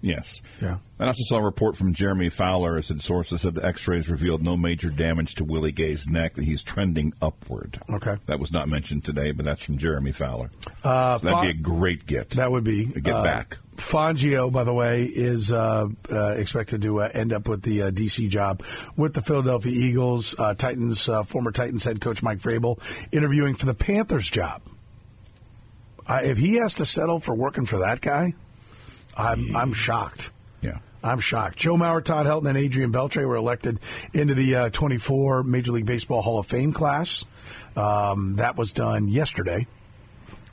[0.00, 0.40] Yes.
[0.60, 0.78] Yeah.
[0.98, 4.42] I also saw a report from Jeremy Fowler, as it sources said the X-rays revealed
[4.42, 6.34] no major damage to Willie Gay's neck.
[6.34, 7.80] That he's trending upward.
[7.90, 8.16] Okay.
[8.26, 10.50] That was not mentioned today, but that's from Jeremy Fowler.
[10.84, 12.30] Uh, so that'd be a great get.
[12.30, 13.58] That would be a get uh, back.
[13.76, 17.90] Fangio, by the way, is uh, uh, expected to uh, end up with the uh,
[17.90, 18.62] DC job
[18.96, 20.34] with the Philadelphia Eagles.
[20.38, 22.78] Uh, Titans former Titans head coach Mike Vrabel
[23.12, 24.62] interviewing for the Panthers job.
[26.08, 28.34] if he has to settle for working for that guy,
[29.16, 30.30] I'm I'm shocked.
[30.60, 30.78] Yeah.
[31.02, 31.56] I'm shocked.
[31.56, 33.78] Joe Mauer, Todd Helton, and Adrian Beltre were elected
[34.12, 37.24] into the uh, 24 Major League Baseball Hall of Fame class.
[37.76, 39.66] Um, that was done yesterday.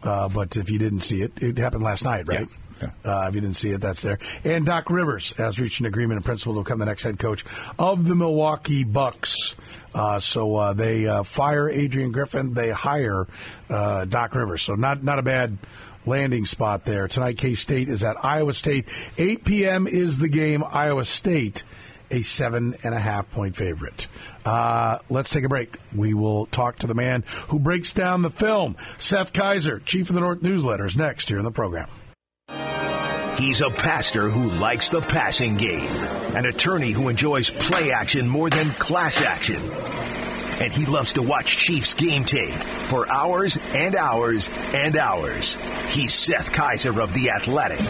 [0.03, 2.47] Uh, but if you didn't see it, it happened last night, right?
[2.81, 2.89] Yeah.
[3.05, 4.19] Uh, if you didn't see it, that's there.
[4.43, 7.45] And Doc Rivers has reached an agreement in principle to become the next head coach
[7.79, 9.55] of the Milwaukee Bucks.
[9.93, 13.27] Uh, so uh, they uh, fire Adrian Griffin, they hire
[13.69, 14.61] uh, Doc Rivers.
[14.61, 15.57] So not not a bad
[16.05, 17.07] landing spot there.
[17.07, 18.87] Tonight, K State is at Iowa State.
[19.17, 19.87] 8 p.m.
[19.87, 20.63] is the game.
[20.63, 21.63] Iowa State,
[22.11, 24.07] a seven and a half point favorite.
[24.45, 25.77] Uh, let's take a break.
[25.95, 28.75] We will talk to the man who breaks down the film.
[28.99, 31.89] Seth Keysor, chief of the North Newsletters, next here in the program.
[33.37, 35.89] He's a pastor who likes the passing game,
[36.35, 39.59] an attorney who enjoys play action more than class action
[40.63, 45.55] and he loves to watch Chiefs game tape for hours and hours and hours.
[45.93, 47.81] He's Seth Keysor of The Athletic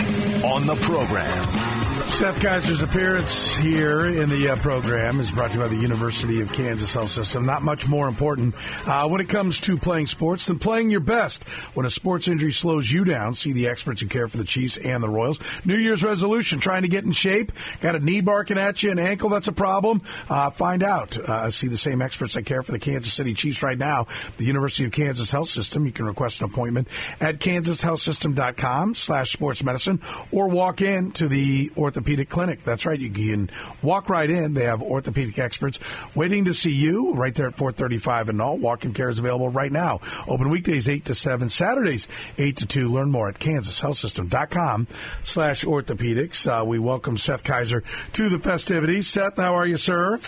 [0.44, 1.73] on the program.
[1.94, 6.42] Seth Keysor's appearance here in the uh, program is brought to you by the University
[6.42, 7.46] of Kansas Health System.
[7.46, 8.56] Not much more important
[8.88, 11.44] uh, when it comes to playing sports than playing your best.
[11.74, 14.78] When a sports injury slows you down, see the experts who care for the Chiefs
[14.78, 15.40] and the Royals.
[15.66, 17.52] New Year's resolution, trying to get in shape,
[17.82, 20.02] got a knee barking at you, an ankle that's a problem.
[20.30, 21.18] Uh, find out.
[21.18, 24.08] Uh, see the same experts that care for the Kansas City Chiefs right now.
[24.38, 25.86] The University of Kansas Health System.
[25.86, 26.88] You can request an appointment
[27.20, 30.02] at kansashealthsystem.com slash sports medicine
[30.32, 32.64] or walk in to the orthopedic clinic.
[32.64, 33.00] That's right.
[33.00, 33.50] You can
[33.82, 34.54] walk right in.
[34.54, 35.80] They have orthopedic experts
[36.16, 38.58] waiting to see you right there at 435 and all.
[38.58, 40.00] Walk-in care is available right now.
[40.28, 42.92] Open weekdays 8 to 7, Saturdays 8 to 2.
[42.92, 44.88] Learn more at kansashealthsystem.com
[45.24, 46.48] slash orthopedics.
[46.48, 49.08] Uh, we welcome Seth Keysor to the festivities.
[49.08, 50.20] Seth, how are you, sir?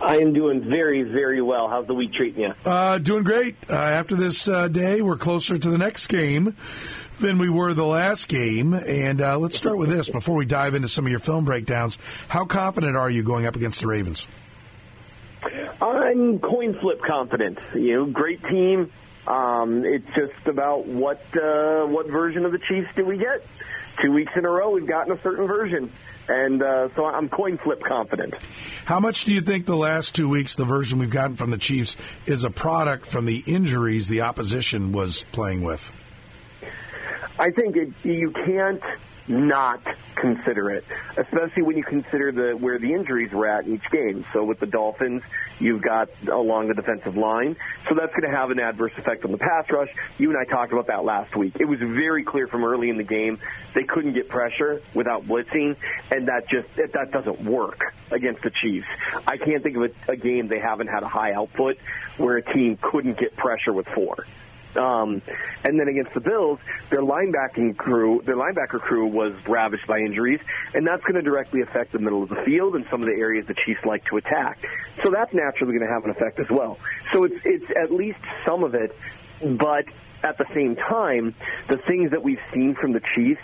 [0.00, 1.68] I am doing very, very well.
[1.68, 2.54] How's the week treating you?
[2.64, 3.56] Uh, doing great.
[3.68, 6.56] Uh, after this uh, day, we're closer to the next game
[7.20, 8.74] than we were the last game.
[8.74, 11.98] And uh, let's start with this before we dive into some of your film breakdowns.
[12.28, 14.26] How confident are you going up against the Ravens?
[15.80, 17.58] I'm coin flip confident.
[17.74, 18.90] You know, great team.
[19.26, 23.46] Um, it's just about what uh, what version of the Chiefs do we get?
[24.02, 25.92] Two weeks in a row, we've gotten a certain version,
[26.28, 28.34] and uh, so I'm coin flip confident.
[28.84, 31.58] How much do you think the last two weeks, the version we've gotten from the
[31.58, 35.92] Chiefs, is a product from the injuries the opposition was playing with?
[37.38, 38.82] I think it, you can't
[39.28, 39.80] not
[40.16, 40.84] consider it,
[41.16, 44.24] especially when you consider the where the injuries were at in each game.
[44.32, 45.22] So with the Dolphins,
[45.58, 47.56] you've got along the defensive line,
[47.88, 49.88] so that's going to have an adverse effect on the pass rush.
[50.18, 51.56] You and I talked about that last week.
[51.58, 53.38] It was very clear from early in the game
[53.74, 55.76] they couldn't get pressure without blitzing,
[56.14, 58.88] and that just that doesn't work against the Chiefs.
[59.26, 61.78] I can't think of a, a game they haven't had a high output
[62.16, 64.26] where a team couldn't get pressure with four.
[64.76, 65.22] Um,
[65.64, 66.58] and then against the Bills,
[66.90, 70.40] their linebacking crew, their linebacker crew was ravaged by injuries,
[70.74, 73.14] and that's going to directly affect the middle of the field and some of the
[73.14, 74.58] areas the Chiefs like to attack.
[75.02, 76.78] So that's naturally going to have an effect as well.
[77.12, 78.96] So it's it's at least some of it,
[79.42, 79.86] but
[80.22, 81.34] at the same time,
[81.68, 83.40] the things that we've seen from the Chiefs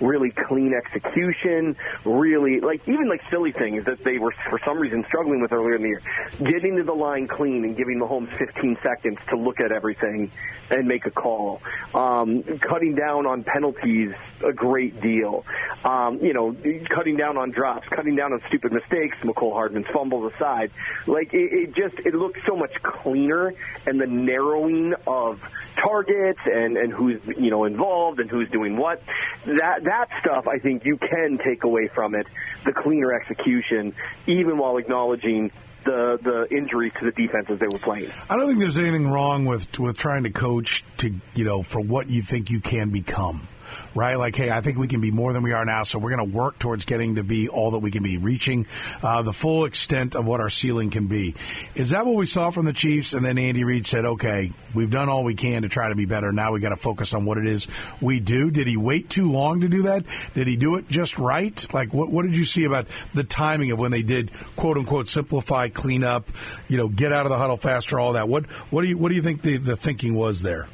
[0.00, 5.04] really clean execution, really like even like silly things that they were for some reason
[5.08, 6.02] struggling with earlier in the year.
[6.38, 10.30] Getting to the line clean and giving Mahomes 15 seconds to look at everything
[10.70, 11.62] and make a call.
[11.94, 14.12] Um, cutting down on penalties
[14.44, 15.44] a great deal.
[15.84, 16.54] Um, you know,
[16.94, 20.70] cutting down on drops, cutting down on stupid mistakes, Mecole Hardman's fumbles aside.
[21.06, 23.54] Like it, it just it looks so much cleaner
[23.86, 25.40] and the narrowing of
[25.76, 29.02] targets and and who's you know involved and who's doing what.
[29.44, 32.26] That that stuff I think you can take away from it,
[32.64, 33.94] the cleaner execution,
[34.26, 35.50] even while acknowledging
[35.84, 38.10] the the injuries to the defenses they were playing.
[38.28, 41.80] I don't think there's anything wrong with with trying to coach to you know for
[41.80, 43.48] what you think you can become
[43.94, 44.16] right?
[44.16, 46.30] Like, hey, I think we can be more than we are now, so we're going
[46.30, 48.66] to work towards getting to be all that we can be, reaching
[49.02, 51.34] uh, the full extent of what our ceiling can be.
[51.74, 53.12] Is that what we saw from the Chiefs?
[53.12, 56.04] And then Andy Reid said, okay, we've done all we can to try to be
[56.04, 56.32] better.
[56.32, 57.68] Now we got to focus on what it is
[58.00, 58.50] we do.
[58.50, 60.04] Did he wait too long to do that?
[60.34, 61.66] Did he do it just right?
[61.72, 65.08] Like, what, what did you see about the timing of when they did quote unquote
[65.08, 66.30] simplify, clean up,
[66.68, 68.28] you know, get out of the huddle faster, all that?
[68.28, 70.68] What, what do you, what do you think the, the thinking was there?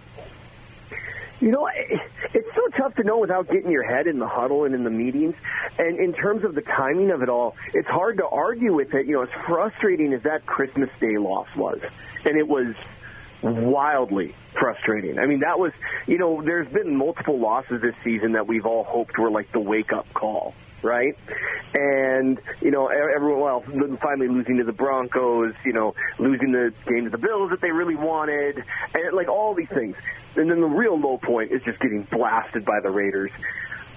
[1.40, 2.12] You know, so
[2.76, 5.35] tough to know without getting your head in the huddle and in the meetings.
[5.78, 9.06] And in terms of the timing of it all, it's hard to argue with it.
[9.06, 11.80] You know, as frustrating as that Christmas Day loss was,
[12.24, 12.74] and it was
[13.42, 15.18] wildly frustrating.
[15.18, 15.72] I mean, that was,
[16.07, 19.61] you know, there's been multiple losses this season that we've all hoped were like the
[19.61, 21.16] wake up call right?
[21.74, 23.62] And you know, everyone well,
[24.02, 27.70] finally losing to the Broncos, you know, losing the game to the Bills that they
[27.70, 28.62] really wanted,
[28.94, 29.96] and like all these things.
[30.37, 33.31] And then the real low point is just getting blasted by the Raiders.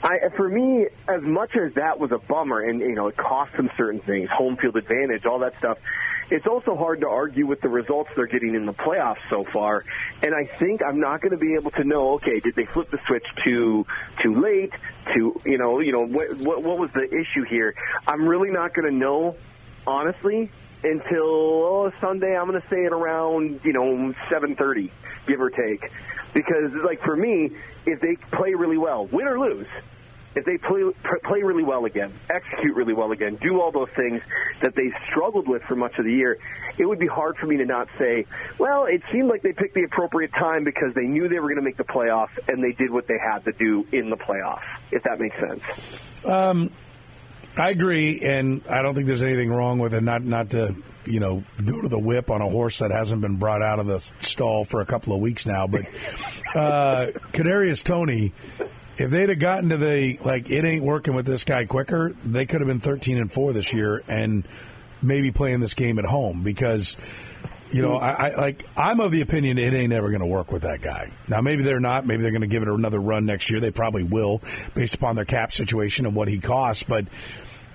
[0.03, 3.55] I, for me, as much as that was a bummer, and you know, it cost
[3.57, 5.77] them certain things, home field advantage, all that stuff.
[6.29, 9.83] It's also hard to argue with the results they're getting in the playoffs so far.
[10.23, 12.13] And I think I'm not going to be able to know.
[12.15, 13.85] Okay, did they flip the switch too
[14.23, 14.71] too late?
[15.13, 17.75] To you know, you know, what what, what was the issue here?
[18.07, 19.35] I'm really not going to know,
[19.85, 20.49] honestly,
[20.83, 22.35] until oh, Sunday.
[22.35, 24.89] I'm going to say it around you know 7:30,
[25.27, 25.91] give or take.
[26.33, 27.51] Because, like for me,
[27.85, 29.67] if they play really well, win or lose,
[30.35, 30.83] if they play
[31.23, 34.21] play really well again, execute really well again, do all those things
[34.61, 36.37] that they struggled with for much of the year,
[36.77, 38.25] it would be hard for me to not say,
[38.59, 41.55] well, it seemed like they picked the appropriate time because they knew they were going
[41.55, 44.63] to make the playoffs and they did what they had to do in the playoffs.
[44.91, 45.61] If that makes sense.
[46.25, 46.71] Um,
[47.57, 50.03] I agree, and I don't think there's anything wrong with it.
[50.03, 53.37] Not not to you know go to the whip on a horse that hasn't been
[53.37, 55.85] brought out of the stall for a couple of weeks now, but
[56.53, 58.33] uh, Kadarius Toney
[58.97, 62.45] if they'd have gotten to the like it ain't working with this guy quicker, they
[62.45, 64.47] could have been thirteen and four this year and
[65.01, 66.97] maybe playing this game at home because
[67.71, 70.51] you know, I, I like I'm of the opinion it ain't ever going to work
[70.51, 71.11] with that guy.
[71.27, 72.05] Now maybe they're not.
[72.05, 73.59] Maybe they're going to give it another run next year.
[73.59, 74.41] They probably will,
[74.73, 76.83] based upon their cap situation and what he costs.
[76.83, 77.07] But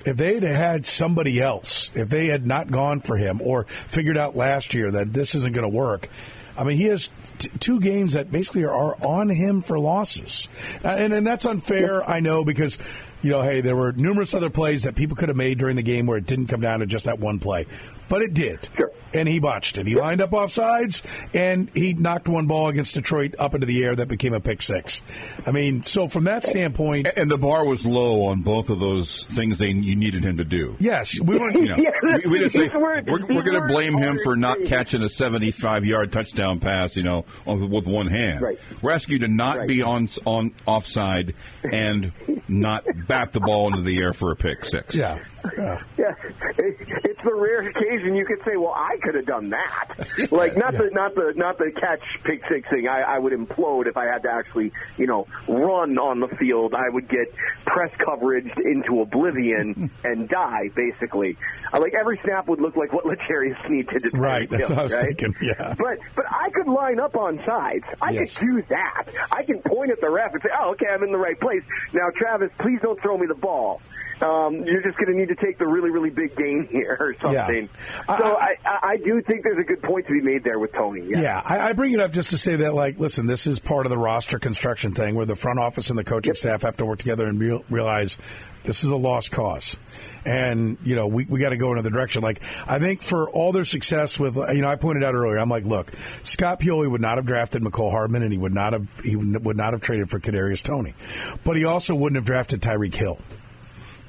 [0.05, 4.17] if they had had somebody else, if they had not gone for him or figured
[4.17, 6.09] out last year that this isn't going to work.
[6.57, 7.09] I mean, he has
[7.39, 10.49] t- two games that basically are, on him for losses,
[10.85, 12.09] uh, and and that's unfair.
[12.09, 12.77] I know because
[13.23, 15.83] you know, hey, there were numerous other plays that people could have made during the
[15.83, 17.67] game where it didn't come down to just that one play,
[18.11, 18.69] but it did.
[18.77, 18.91] Sure.
[19.13, 19.89] And he botched it.
[19.89, 21.03] He lined up off sides
[21.35, 24.63] and he knocked one ball against Detroit up into the air that became a pick
[24.63, 25.03] six.
[25.45, 29.25] I mean, so from that standpoint, And the bar was low on both of those
[29.25, 30.77] things they you needed him to do.
[30.79, 31.57] yes, we weren't.
[31.57, 31.91] You know, Yeah,
[32.25, 34.69] we, we just say these were- we're, we're going to blame him for not hard
[34.69, 38.43] catching a 75 yard touchdown pass, you know, with one hand.
[38.43, 38.59] Right.
[38.81, 39.67] We're asking you to not Right.
[39.69, 42.13] be on on offside and
[42.49, 44.95] not bat the ball into the air for a pick six.
[44.95, 45.19] Yeah.
[45.57, 45.83] yeah.
[45.99, 46.15] Yeah,
[46.59, 49.89] it, it's the rare occasion you could say, "Well, I could have done that."
[50.31, 52.87] Like not the not the not the catch pick six thing.
[52.89, 56.75] I, I would implode if I had to actually, you know, run on the field.
[56.75, 57.33] I would get
[57.67, 60.71] press coverage into oblivion and die.
[60.75, 61.37] Basically,
[61.73, 64.79] I, like every snap would look like what L'Jarius Sneed did to Right, that's what
[64.79, 65.07] I was right?
[65.19, 65.75] thinking, yeah.
[65.79, 67.85] but but I could line up on sides.
[68.01, 68.37] I Yes.
[68.37, 69.05] could do that.
[69.33, 71.63] I can point at the ref and say, "Oh, okay, I'm in the right place."
[71.93, 73.81] Now, Travis, please don't throw me the ball.
[74.23, 77.33] Um, you're just going to need to take the really, really big game here or
[77.33, 77.47] Yeah.
[77.47, 77.69] something.
[78.09, 80.59] I- so I, I, I do think there's a good point to be made there
[80.59, 81.07] with Toney.
[81.09, 81.21] Yeah.
[81.21, 83.87] Yeah, I, I bring it up just to say that, like, listen, this is part
[83.87, 86.85] of the roster construction thing where the front office and the coaching staff have to
[86.87, 88.19] work together and real, realize
[88.65, 89.77] this is a lost cause.
[90.25, 92.23] And, you know, we, we got to go in another direction.
[92.23, 95.49] Like, I think for all their success with, you know, I pointed out earlier, I'm
[95.49, 95.93] like, look,
[96.23, 99.57] Scott Pioli would not have drafted Mecole Hardman and he would not have, he would
[99.57, 100.95] not have traded for Kadarius Toney.
[101.43, 103.19] But he also wouldn't have drafted Tyreek Hill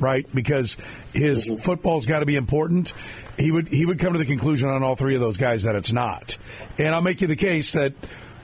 [0.02, 0.28] right?
[0.34, 0.76] Because
[1.14, 1.58] his mm-hmm.
[1.58, 2.94] football's got to be important.
[3.38, 5.76] He would he would come to the conclusion on all three of those guys that
[5.76, 6.38] it's not.
[6.78, 7.94] And I'll make you the case that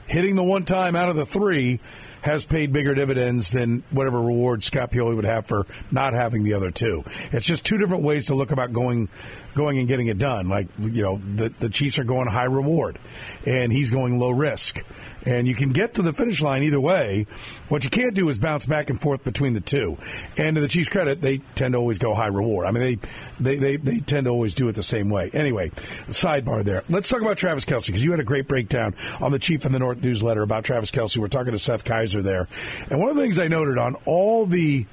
[0.06, 1.80] hitting the one time out of the three
[2.28, 6.54] has paid bigger dividends than whatever reward Scott Pioli would have for not having the
[6.54, 7.04] other two.
[7.32, 9.10] It's just two different ways to look about going
[9.56, 10.50] going and getting it done.
[10.50, 13.00] Like you know, the the Chiefs are going high reward,
[13.46, 14.84] and he's going low risk.
[15.26, 17.28] And you can get to the finish line either way.
[17.68, 19.98] What you can't do is bounce back and forth between the two.
[20.38, 22.66] And to the Chiefs' credit, they tend to always go high reward.
[22.66, 22.96] I mean, they
[23.40, 25.30] they they, they tend to always do it the same way.
[25.34, 25.70] Anyway,
[26.08, 26.84] sidebar there.
[26.88, 29.72] Let's talk about Travis Kelce because you had a great breakdown on the Chief in
[29.72, 31.18] the North newsletter about Travis Kelce.
[31.18, 32.48] We're talking to Seth Keysor there,
[32.90, 34.86] and one of the things I noted on all the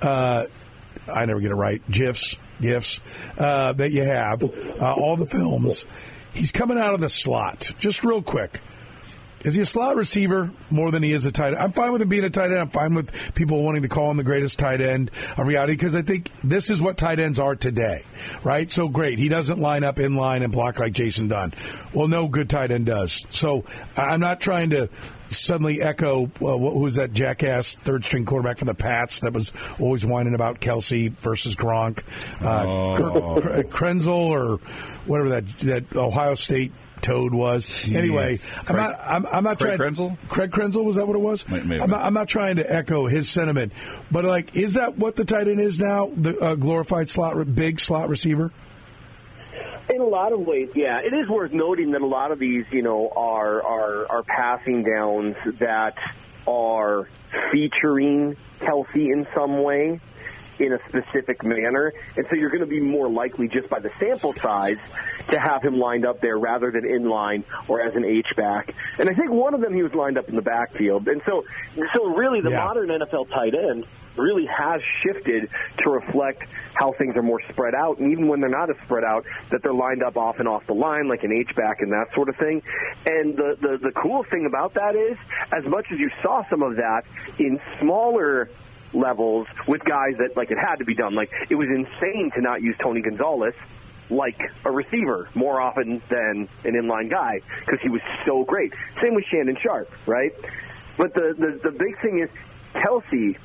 [0.00, 0.46] uh,
[1.08, 1.82] I never get it right.
[1.90, 3.00] GIFs, GIFs
[3.38, 5.84] uh, that you have, uh, all the films.
[6.34, 7.72] He's coming out of the slot.
[7.78, 8.60] Just real quick.
[9.44, 11.56] Is he a slot receiver more than he is a tight end?
[11.58, 12.58] I'm fine with him being a tight end.
[12.60, 15.94] I'm fine with people wanting to call him the greatest tight end of reality because
[15.94, 18.04] I think this is what tight ends are today,
[18.44, 18.70] right?
[18.70, 19.18] So great.
[19.18, 21.54] He doesn't line up in line and block like Jason Dunn.
[21.92, 23.26] Well, no good tight end does.
[23.30, 23.64] So
[23.96, 24.88] I'm not trying to
[25.28, 29.50] suddenly echo uh, what who's that jackass third string quarterback for the Pats that was
[29.80, 32.02] always whining about Kelce versus Gronk,
[32.42, 33.40] uh, Oh.
[33.70, 34.56] Krenzel or
[35.06, 37.88] whatever that that Ohio State toad was.
[37.88, 38.94] Anyway, I'm not.
[39.00, 39.94] I'm, I'm not Craig trying.
[39.94, 40.18] Krenzel?
[40.28, 41.46] Craig Krenzel was that what it was?
[41.48, 42.02] May- may I'm, not.
[42.02, 43.72] I'm not trying to echo his sentiment,
[44.10, 46.10] but like, is that what the tight end is now?
[46.16, 48.52] The uh, glorified slot, big slot receiver.
[49.92, 51.00] In a lot of ways, yeah.
[51.00, 54.84] It is worth noting that a lot of these, you know, are are are passing
[54.84, 55.96] downs that
[56.46, 57.08] are
[57.50, 60.00] featuring Kelce in some way
[60.58, 61.92] in a specific manner.
[62.16, 64.78] And so you're going to be more likely just by the sample size
[65.30, 68.74] to have him lined up there rather than in line or as an H back.
[68.98, 71.08] And I think one of them he was lined up in the backfield.
[71.08, 71.44] And so
[71.94, 72.64] so really the Yeah.
[72.64, 73.86] modern NFL tight end
[74.16, 76.42] really has shifted to reflect
[76.74, 79.62] how things are more spread out, and even when they're not as spread out, that
[79.62, 82.28] they're lined up off and off the line like an H back and that sort
[82.28, 82.60] of thing.
[83.06, 85.16] And the the, the cool thing about that is,
[85.50, 87.02] as much as you saw some of that
[87.38, 88.50] in smaller
[88.92, 92.40] levels with guys that like it had to be done, like it was insane to
[92.40, 93.54] not use Tony Gonzalez
[94.10, 98.74] like a receiver more often than an inline guy because he was so great.
[99.02, 100.32] Same with Shannon Sharpe, right?
[100.98, 102.28] But the, the the big thing is
[102.74, 103.36] Kelce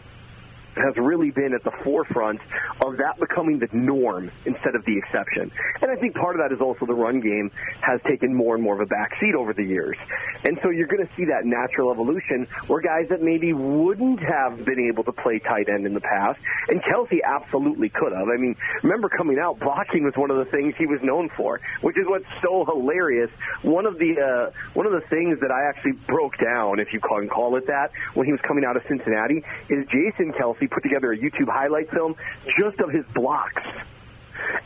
[0.78, 2.42] has really been at the forefront
[2.82, 5.52] of that becoming the norm instead of the exception.
[5.82, 8.64] And I think part of that is also the run game has taken more and
[8.64, 9.98] more of a backseat over the years.
[10.46, 14.64] And so you're going to see that natural evolution where guys that maybe wouldn't have
[14.66, 18.28] been able to play tight end in the past, and Kelce absolutely could have.
[18.30, 21.60] I mean, remember coming out, blocking was one of the things he was known for,
[21.82, 23.30] which is what's so hilarious.
[23.62, 27.00] One of the uh, one of the things that I actually broke down, if you
[27.00, 30.84] can call it that, when he was coming out of Cincinnati, is Jason Kelce put
[30.84, 32.16] together a YouTube highlight film
[32.60, 33.64] just of his blocks.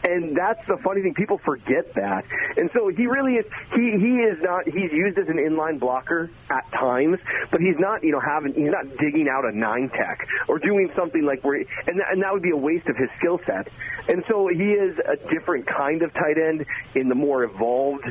[0.03, 1.13] And that's the funny thing.
[1.13, 2.25] People forget that.
[2.57, 6.29] And so he really is, he, he is not, he's used as an inline blocker
[6.49, 7.19] at times,
[7.51, 10.91] but he's not, you know, having, he's not digging out a nine tech or doing
[10.95, 13.69] something like where, and, that, and that would be a waste of his skill set.
[14.09, 18.05] And so he is a different kind of tight end in the more evolved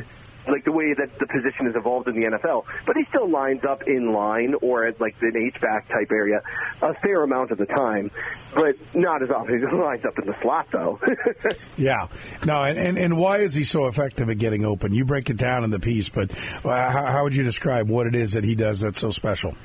[0.47, 2.63] like the way that the position has evolved in the NFL.
[2.85, 6.41] But he still lines up in line or at like an H back type area
[6.81, 8.11] a fair amount of the time,
[8.55, 9.55] but not as often.
[9.55, 10.99] As he lines up in the slot though.
[11.77, 12.07] yeah,
[12.45, 14.93] no, and, and and why is he so effective at getting open?
[14.93, 16.31] You break it down in the piece, but
[16.65, 19.55] uh, how, how would you describe what it is that he does that's so special?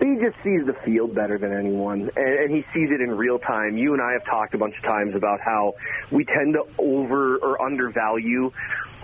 [0.00, 3.38] he just sees the field better than anyone, and, and he sees it in real
[3.38, 3.76] time.
[3.76, 5.74] You and I have talked a bunch of times about how
[6.10, 8.50] we tend to over or undervalue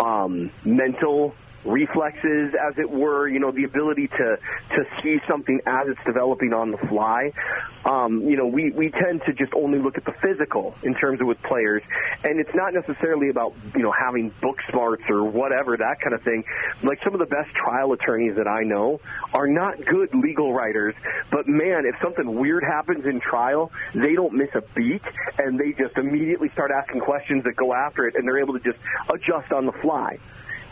[0.00, 1.34] um, mental
[1.66, 4.38] reflexes, as it were, you know, the ability to,
[4.70, 7.32] to see something as it's developing on the fly.
[7.84, 11.20] Um, you know, we, we tend to just only look at the physical in terms
[11.20, 11.82] of with players,
[12.24, 16.22] and it's not necessarily about, you know, having book smarts or whatever, that kind of
[16.22, 16.44] thing.
[16.82, 19.00] Like some of the best trial attorneys that I know
[19.34, 20.94] are not good legal writers,
[21.30, 25.02] but man, if something weird happens in trial, they don't miss a beat,
[25.38, 28.60] and they just immediately start asking questions that go after it, and they're able to
[28.60, 28.78] just
[29.12, 30.18] adjust on the fly.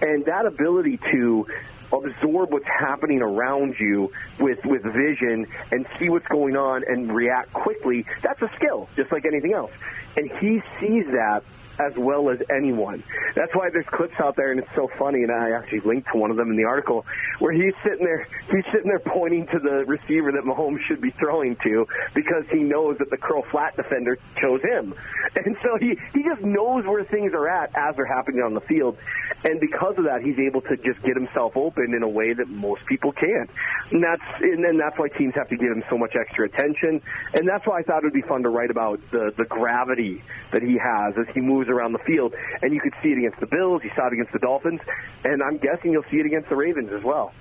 [0.01, 1.47] And that ability to
[1.93, 7.53] absorb what's happening around you with with vision and see what's going on and react
[7.53, 9.71] quickly that's a skill just like anything else.
[10.17, 11.43] And he sees that
[11.79, 13.03] as well as anyone.
[13.35, 15.23] That's why there's clips out there, and it's so funny.
[15.23, 17.05] And I actually linked to one of them in the article
[17.39, 21.11] where he's sitting there, he's sitting there pointing to the receiver that Mahomes should be
[21.19, 24.95] throwing to because he knows that the curl flat defender chose him,
[25.35, 28.61] and so he he just knows where things are at as they're happening on the
[28.63, 28.97] field,
[29.45, 32.49] and because of that, he's able to just get himself open in a way that
[32.49, 33.51] most people can't.
[33.91, 37.03] And that's and then that's why teams have to give him so much extra attention,
[37.35, 40.23] and that's why I thought it would be fun to write about the the gravity
[40.53, 42.35] that he has as he moves moves around the field.
[42.63, 44.81] And you could see it against the Bills, you saw it against the Dolphins,
[45.25, 47.33] and I'm guessing you'll see it against the Ravens as well.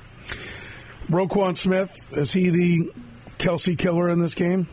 [1.09, 2.91] Roquan Smith, is he the
[3.38, 4.67] Kelce killer in this game?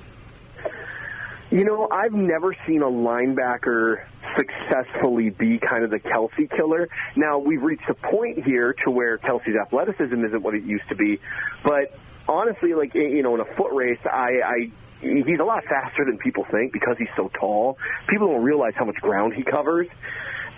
[1.51, 4.05] You know, I've never seen a linebacker
[4.37, 6.89] successfully be kind of the Kelce killer.
[7.17, 10.95] Now, we've reached a point here to where Kelce's athleticism isn't what it used to
[10.95, 11.21] be,
[11.65, 16.05] but honestly, like, you know, in a foot race, I, I he's a lot faster
[16.05, 17.79] than people think because he's so tall.
[18.09, 19.89] People don't realize how much ground he covers.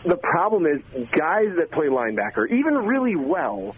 [0.05, 0.81] The problem is
[1.17, 3.77] guys that play linebacker, even really well,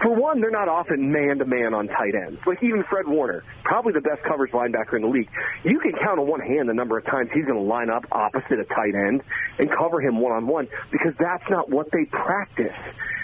[0.00, 2.40] for one, they're not often man to man on tight ends.
[2.46, 5.28] Like even Fred Warner, probably the best coverage linebacker in the league.
[5.64, 8.04] You can count on one hand the number of times he's going to line up
[8.10, 9.22] opposite a tight end
[9.58, 12.72] and cover him one on one because that's not what they practice.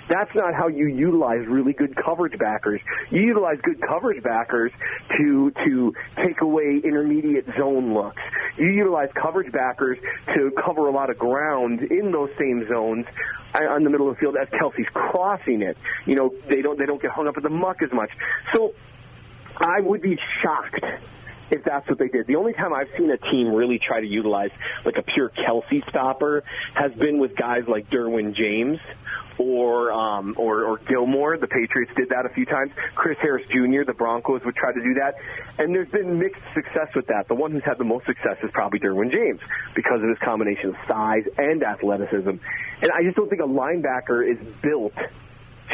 [0.08, 2.80] That's not how you utilize really good coverage backers.
[3.10, 4.70] You utilize good coverage backers
[5.18, 5.92] to to
[6.22, 8.22] take away intermediate zone looks.
[8.56, 9.98] You utilize coverage backers
[10.34, 13.06] to cover a lot of ground in those same zones
[13.54, 15.76] uh, on the middle of the field as Kelce's crossing it.
[16.06, 18.10] You know, they don't they don't get hung up in the muck as much.
[18.54, 18.74] So
[19.58, 20.84] I would be shocked
[21.50, 22.26] if that's what they did.
[22.26, 24.50] The only time I've seen a team really try to utilize
[24.84, 28.78] like a pure Kelce stopper has been with guys like Derwin James
[29.38, 31.36] or um, or, or Gilmore.
[31.38, 32.72] The Patriots did that a few times.
[32.94, 33.84] Chris Harris Jr.
[33.86, 35.14] The Broncos would try to do that,
[35.58, 37.28] and there's been mixed success with that.
[37.28, 39.40] The one who's had the most success is probably Derwin James
[39.74, 42.30] because of his combination of size and athleticism.
[42.30, 44.94] And I just don't think a linebacker is built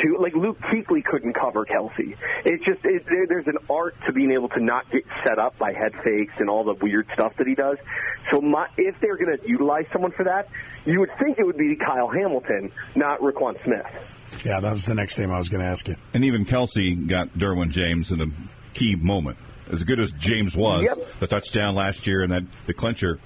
[0.02, 2.16] to like Luke Kuechly couldn't cover Kelce.
[2.44, 5.59] It's just it, there, there's an art to being able to not get set up
[5.59, 7.78] by head fakes and all the weird stuff that he does.
[8.33, 10.48] So my, if they're going to utilize someone for that,
[10.85, 13.87] you would think it would be Kyle Hamilton, not Roquan Smith.
[14.44, 15.96] Yeah, that was the next name I was going to ask you.
[16.14, 18.26] And even Kelce got Derwin James in a
[18.74, 19.38] key moment.
[19.70, 20.98] As good as James was, yep.
[21.20, 23.18] the touchdown last year and that the clincher,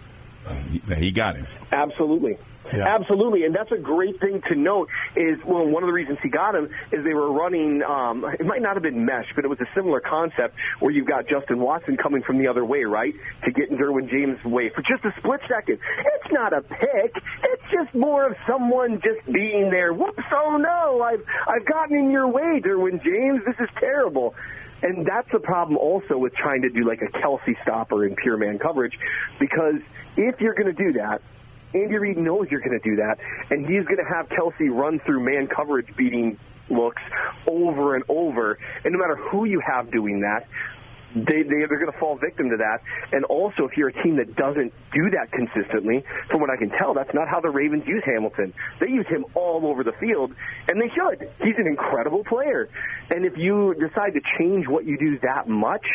[0.46, 1.46] uh, he, he got him.
[1.72, 2.36] Absolutely.
[2.72, 2.86] Yeah.
[2.88, 4.88] Absolutely, and that's a great thing to note.
[5.16, 7.82] Is well, one of the reasons he got him is they were running.
[7.82, 11.06] Um, it might not have been mesh, but it was a similar concept where you've
[11.06, 14.70] got Justin Watson coming from the other way, right, to get in Derwin James' way
[14.70, 15.78] for just a split second.
[15.98, 17.14] It's not a pick.
[17.44, 19.92] It's just more of someone just being there.
[19.92, 20.24] Whoops!
[20.32, 21.02] Oh no!
[21.02, 23.42] I've I've gotten in your way, Derwin James.
[23.44, 24.34] This is terrible.
[24.82, 28.36] And that's the problem also with trying to do like a Kelce stopper in pure
[28.36, 28.92] man coverage,
[29.40, 29.76] because
[30.16, 31.22] if you're going to do that,
[31.74, 33.18] Andy Reid knows you're going to do that,
[33.50, 36.38] and he's going to have Kelce run through man coverage beating
[36.68, 37.02] looks
[37.48, 38.58] over and over.
[38.84, 40.48] And no matter who you have doing that,
[41.24, 42.82] they, they they're going to fall victim to that.
[43.12, 46.70] And also, if you're a team that doesn't do that consistently, from what I can
[46.70, 48.52] tell, that's not how the Ravens use Hamilton.
[48.80, 50.32] They use him all over the field,
[50.68, 51.30] and they should.
[51.42, 52.68] He's an incredible player.
[53.10, 55.86] And if you decide to change what you do that much,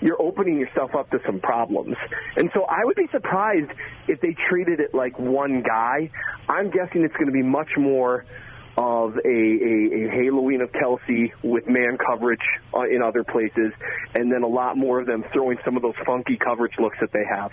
[0.00, 1.96] you're opening yourself up to some problems.
[2.36, 3.70] And so I would be surprised
[4.08, 6.10] if they treated it like one guy.
[6.48, 8.24] I'm guessing it's going to be much more
[8.80, 12.40] of a, a, a haloing of Kelce with man coverage
[12.74, 13.74] uh, in other places,
[14.14, 17.12] and then a lot more of them throwing some of those funky coverage looks that
[17.12, 17.52] they have.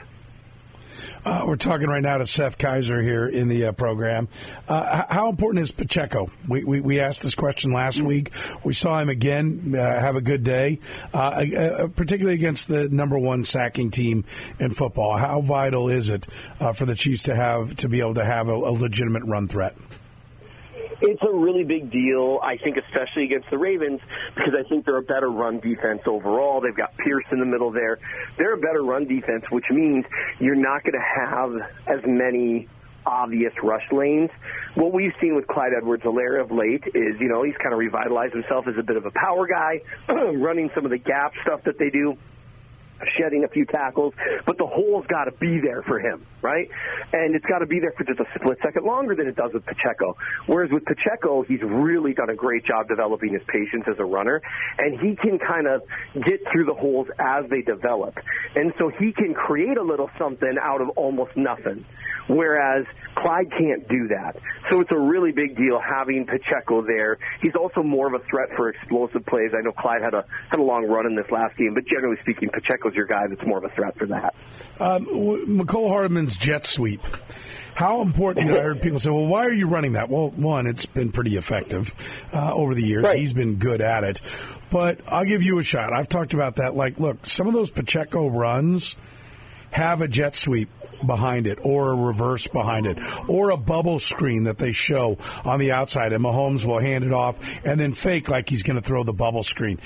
[1.25, 4.29] Uh, we're talking right now to Seth Keysor here in the uh, program.
[4.69, 6.31] Uh, how important is Pacheco?
[6.47, 8.31] We, we, we, asked this question last week.
[8.63, 10.79] We saw him again uh, have a good day,
[11.13, 14.23] uh, uh, particularly against the number one sacking team
[14.59, 15.17] in football.
[15.17, 16.27] How vital is it
[16.75, 19.75] for the Chiefs to have to be able to have a, a legitimate run threat?
[21.01, 23.99] It's a really big deal, I think, especially against the Ravens,
[24.35, 26.59] because I think they're a better run defense overall.
[26.59, 27.99] They've got Pierce in the middle there.
[28.37, 30.05] They're a better run defense, which means
[30.39, 31.53] you're not going to have
[31.85, 32.67] as many
[33.05, 34.31] obvious rush lanes.
[34.75, 38.33] What we've seen with Clyde Edwards-Helaire of late is, you know, he's kind of revitalized
[38.33, 41.77] himself as a bit of a power guy, running some of the gap stuff that
[41.77, 42.17] they do
[43.17, 44.13] shedding a few tackles,
[44.45, 46.69] but the hole's got to be there for him, right?
[47.13, 49.53] And it's got to be there for just a split second longer than it does
[49.53, 50.17] with Pacheco.
[50.45, 54.41] Whereas with Pacheco, he's really done a great job developing his patience as a runner,
[54.77, 55.81] and he can kind of
[56.25, 58.17] get through the holes as they develop.
[58.55, 61.85] And so he can create a little something out of almost nothing
[62.27, 62.85] whereas
[63.15, 64.37] Clyde can't do that.
[64.69, 67.17] So it's a really big deal having Pacheco there.
[67.41, 69.51] He's also more of a threat for explosive plays.
[69.57, 72.17] I know Clyde had a had a long run in this last game, but generally
[72.21, 72.49] speaking,
[72.87, 74.35] Pacheco's your guy that's more of a threat for that.
[74.79, 77.01] Um, Hardman's jet sweep.
[77.75, 78.47] How important?
[78.47, 80.87] You know, I heard people say, "Well, why are you running that?" Well, one, it's
[80.87, 81.93] been pretty effective
[82.33, 83.03] uh, over the years.
[83.03, 83.19] Right.
[83.19, 84.21] He's been good at it,
[84.71, 85.93] but I'll give you a shot.
[85.93, 86.75] I've talked about that.
[86.75, 88.95] Like, look, some of those Pacheco runs
[89.69, 90.69] have a jet sweep
[91.05, 95.15] behind it or a reverse behind it or a bubble screen that they show
[95.45, 98.77] on the outside and Mahomes will hand it off and then fake like he's going
[98.77, 99.79] to throw the bubble screen.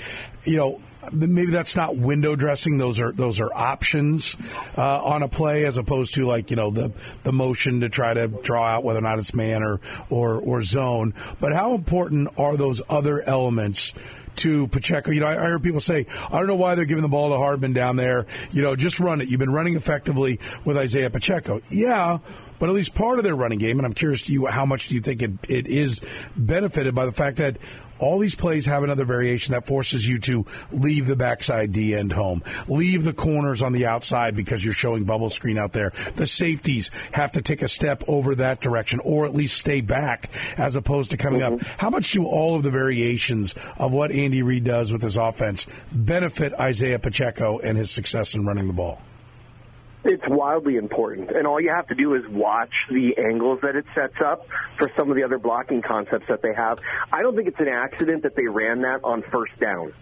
[0.44, 0.80] You know,
[1.10, 2.78] maybe that's not window dressing.
[2.78, 4.36] Those are those are options
[4.76, 6.92] uh, on a play as opposed to like you know the
[7.22, 9.80] the motion to try to draw out whether or not it's man or
[10.10, 11.14] or, or zone.
[11.40, 13.94] But how important are those other elements?
[14.34, 15.10] to Pacheco.
[15.10, 17.36] You know, I, I people say, I don't know why they're giving the ball to
[17.36, 18.24] Hardman down there.
[18.50, 19.28] You know, just run it.
[19.28, 21.60] You've been running effectively with Isaiah Pacheco.
[21.68, 22.16] Yeah,
[22.58, 24.88] but at least part of their running game, and I'm curious to you, how much
[24.88, 26.00] do you think it, it is
[26.36, 27.58] benefited by the fact that
[28.02, 32.12] all these plays have another variation that forces you to leave the backside D end
[32.12, 35.92] home, leave the corners on the outside because you're showing bubble screen out there.
[36.16, 40.30] The safeties have to take a step over that direction or at least stay back
[40.56, 41.54] as opposed to coming mm-hmm.
[41.54, 41.80] up.
[41.80, 45.66] How much do all of the variations of what Andy Reid does with his offense
[45.92, 49.00] benefit Isaiah Pacheco and his success in running the ball?
[50.04, 51.30] It's wildly important.
[51.30, 54.46] And all you have to do is watch the angles that it sets up
[54.76, 56.80] for some of the other blocking concepts that they have.
[57.12, 59.92] I don't think it's an accident that they ran that on first down.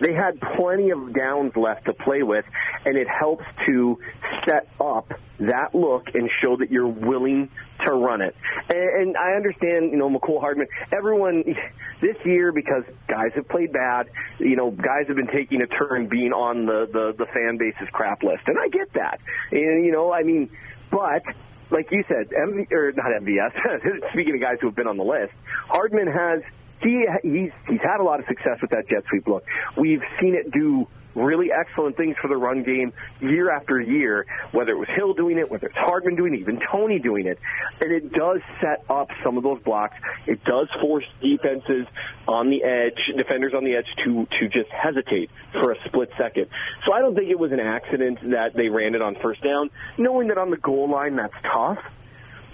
[0.00, 2.44] They had plenty of downs left to play with,
[2.84, 3.98] and it helps to
[4.46, 7.50] set up that look and show that you're willing
[7.84, 8.34] to run it.
[8.68, 11.44] And, and I understand, you know, Mecole Hardman, everyone
[12.00, 16.08] this year, because guys have played bad, you know, guys have been taking a turn
[16.08, 18.42] being on the, the, the fan base's crap list.
[18.46, 19.20] And I get that.
[19.50, 20.50] And, you know, I mean,
[20.90, 21.22] but
[21.70, 25.04] like you said, MV, or not MVS, speaking of guys who have been on the
[25.04, 25.32] list,
[25.68, 26.42] Hardman has
[26.84, 29.44] he he's he's had a lot of success with that jet sweep look.
[29.76, 34.72] We've seen it do really excellent things for the run game year after year, whether
[34.72, 37.38] it was Hill doing it, whether it's Hardman doing it, even Toney doing it.
[37.80, 39.94] And it does set up some of those blocks.
[40.26, 41.86] It does force defenses
[42.26, 46.46] on the edge, defenders on the edge to, to just hesitate for a split second.
[46.86, 49.70] So I don't think it was an accident that they ran it on first down,
[49.98, 51.78] knowing that on the goal line that's tough.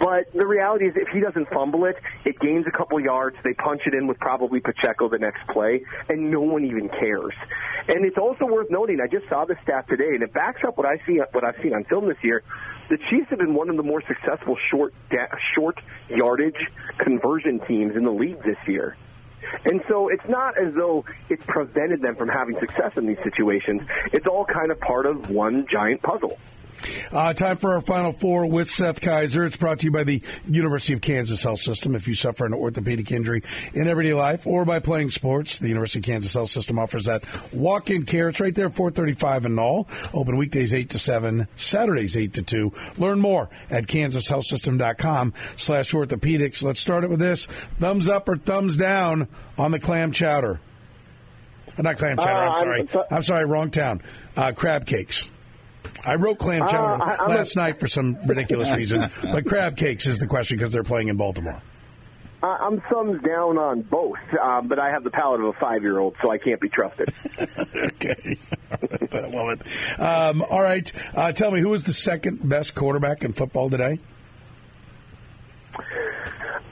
[0.01, 3.36] But the reality is, if he doesn't fumble it, it gains a couple yards.
[3.44, 7.34] They punch it in with probably Pacheco the next play, and no one even cares.
[7.86, 8.98] And it's also worth noting.
[9.03, 11.62] I just saw the stat today, and it backs up what I see what I've
[11.62, 12.42] seen on film this year.
[12.88, 14.94] The Chiefs have been one of the more successful short
[15.55, 15.78] short
[16.09, 16.59] yardage
[16.98, 18.96] conversion teams in the league this year.
[19.64, 23.82] And so it's not as though it's prevented them from having success in these situations.
[24.12, 26.38] It's all kind of part of one giant puzzle.
[27.12, 29.47] Uh, time for our final four with Seth Keysor.
[29.47, 31.95] It's brought to you by the University of Kansas Health System.
[31.95, 33.43] If you suffer an orthopedic injury
[33.74, 37.22] in everyday life or by playing sports, the University of Kansas Health System offers that
[37.53, 38.28] walk-in care.
[38.28, 39.89] It's right there, 435 and all.
[40.14, 42.72] Open weekdays 8 to 7, Saturdays 8 to 2.
[42.97, 46.62] Learn more at kansashealthsystem.com slash orthopedics.
[46.62, 47.47] Let's start it with this.
[47.78, 49.28] Thumbs up or thumbs down
[49.59, 50.61] on the clam chowder.
[51.78, 53.05] Not clam chowder, Uh, I'm I'm sorry.
[53.11, 54.03] I'm sorry, wrong town.
[54.37, 55.31] Uh, crab cakes.
[56.05, 59.45] I wrote clam Uh, chowder I- I'm last a- night for some ridiculous reason, but
[59.47, 61.61] crab cakes is the question because they're playing in Baltimore.
[62.43, 66.16] I- I'm thumbs down on both, uh, but I have the palate of a five-year-old,
[66.22, 67.12] so I can't be trusted.
[67.76, 68.39] okay,
[69.12, 70.01] I love it.
[70.01, 73.99] Um, all right, uh, tell me who was the second best quarterback in football today?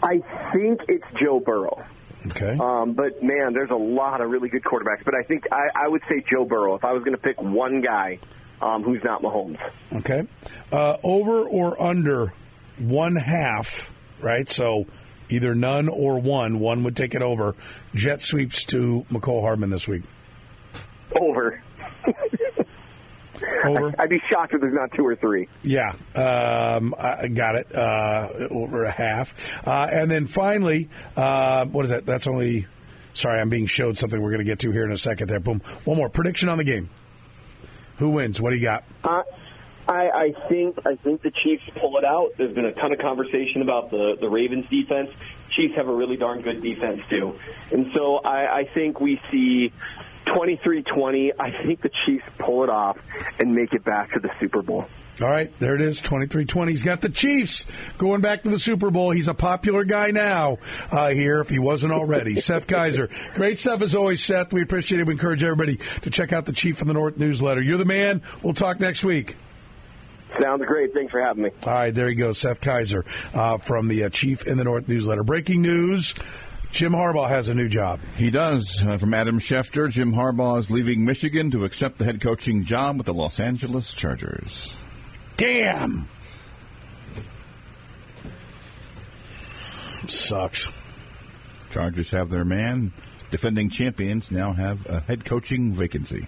[0.03, 0.21] I
[0.55, 1.85] think it's Joe Burrow.
[2.29, 2.57] Okay.
[2.59, 5.05] Um, but man, there's a lot of really good quarterbacks.
[5.05, 7.41] But I think I, I would say Joe Burrow if I was going to pick
[7.41, 8.19] one guy
[8.61, 9.59] um, who's not Mahomes.
[9.93, 10.27] Okay,
[10.73, 12.33] uh, over or under
[12.79, 13.91] one half,
[14.21, 14.49] right?
[14.49, 14.87] So
[15.29, 16.59] either none or one.
[16.61, 17.55] One would take it over.
[17.95, 20.03] Jet sweeps to Mecole Hardman this week.
[21.19, 21.63] Over.
[23.65, 23.95] Over.
[23.99, 25.49] I'd be shocked if there's not two or three.
[25.63, 27.75] Yeah, um, I got it.
[27.75, 29.35] Uh, over a half,
[29.67, 32.07] uh, and then finally, uh, what is that?
[32.07, 32.67] That's only.
[33.15, 35.29] Sorry, I'm being showed something we're going to get to here in a second.
[35.29, 35.61] There, boom.
[35.85, 36.89] One more prediction on the game.
[37.99, 38.41] Who wins?
[38.41, 38.85] What do you got?
[39.05, 39.23] Uh,
[39.89, 42.31] I, I think I think the Chiefs pull it out.
[42.37, 45.11] There's been a ton of conversation about the the Ravens defense.
[45.57, 47.39] Chiefs have a really darn good defense too,
[47.73, 49.73] and so I, I think we see
[50.27, 51.33] 23-20.
[51.41, 52.99] I think the Chiefs pull it off
[53.41, 54.87] and make it back to the Super Bowl.
[55.21, 56.71] All right, there it is, 23-20.
[56.71, 57.65] He's got the Chiefs
[57.97, 59.11] going back to the Super Bowl.
[59.11, 60.59] He's a popular guy now
[60.93, 62.37] uh, here, if he wasn't already.
[62.41, 63.11] Seth Keysor.
[63.35, 64.53] Great stuff as always, Seth.
[64.53, 65.07] We appreciate it.
[65.07, 67.61] We encourage everybody to check out the Chief in the North newsletter.
[67.61, 68.23] You're the man.
[68.43, 69.37] We'll talk next week.
[70.41, 70.93] Sounds great.
[70.95, 71.51] Thanks for having me.
[71.65, 73.05] All right, there you go, Seth Keysor
[73.35, 75.25] uh, from the uh, Chief in the North newsletter.
[75.25, 76.15] Breaking news:
[76.71, 77.99] Jim Harbaugh has a new job.
[78.17, 78.85] He does.
[78.87, 82.99] Uh, from Adam Schefter, Jim Harbaugh is leaving Michigan to accept the head coaching job
[82.99, 84.77] with the Los Angeles Chargers.
[85.39, 86.07] Damn.
[90.07, 90.73] Sucks.
[91.71, 92.93] Chargers have their man.
[93.31, 96.27] Defending champions now have a head coaching vacancy.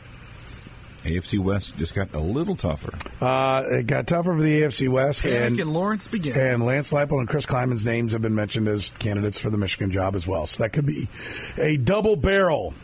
[1.03, 2.93] AFC West just got a little tougher.
[3.23, 6.37] Uh, it got tougher for the AFC West, and, and Lawrence begins.
[6.37, 9.91] and Lance Leipold and Chris Klieman's names have been mentioned as candidates for the Michigan
[9.91, 10.45] job as well.
[10.45, 11.09] So that could be
[11.57, 12.75] a double barrel.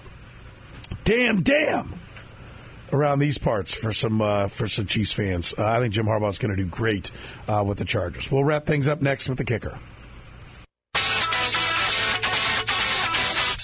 [1.04, 2.00] Damn, damn.
[2.92, 6.38] Around these parts for some uh, for some Chiefs fans, uh, I think Jim Harbaugh's
[6.38, 7.10] going to do great
[7.48, 8.30] uh, with the Chargers.
[8.30, 9.78] We'll wrap things up next with the kicker.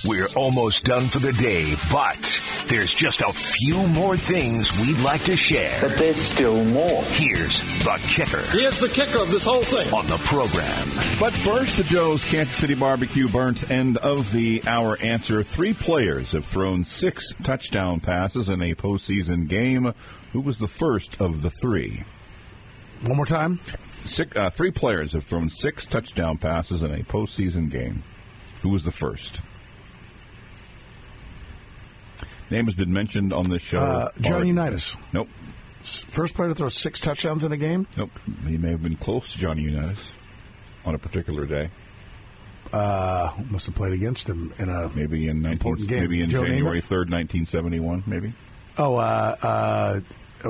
[0.05, 5.23] We're almost done for the day, but there's just a few more things we'd like
[5.25, 5.79] to share.
[5.81, 7.05] But there's still more.
[7.05, 9.93] Here's the kicker Here's the kicker of this whole thing.
[9.95, 10.89] on the program.
[11.23, 15.45] But first, the Joe's Kansas City Barbecue burnt end of the hour answer.
[15.45, 19.95] Three players have thrown six touchdown passes in a postseason game.
[20.33, 22.03] Who was the first of the three?
[23.03, 23.61] One more time.
[24.05, 28.03] Six, uh, three players have thrown six touchdown passes in a postseason game.
[28.63, 29.43] Who was the first?
[32.51, 33.81] Name has been mentioned on this show.
[33.81, 34.49] Uh, Johnny already.
[34.49, 34.97] Unitas.
[35.13, 35.29] Nope.
[35.85, 37.87] First player to throw six touchdowns in a game.
[37.97, 38.11] Nope.
[38.45, 40.11] He may have been close to Johnny Unitas
[40.85, 41.71] on a particular day.
[42.73, 46.01] Uh, must have played against him in a maybe in 19, important game.
[46.01, 48.03] maybe in Joe January third, nineteen seventy one.
[48.07, 48.33] Maybe
[48.79, 50.01] Oh, uh, uh,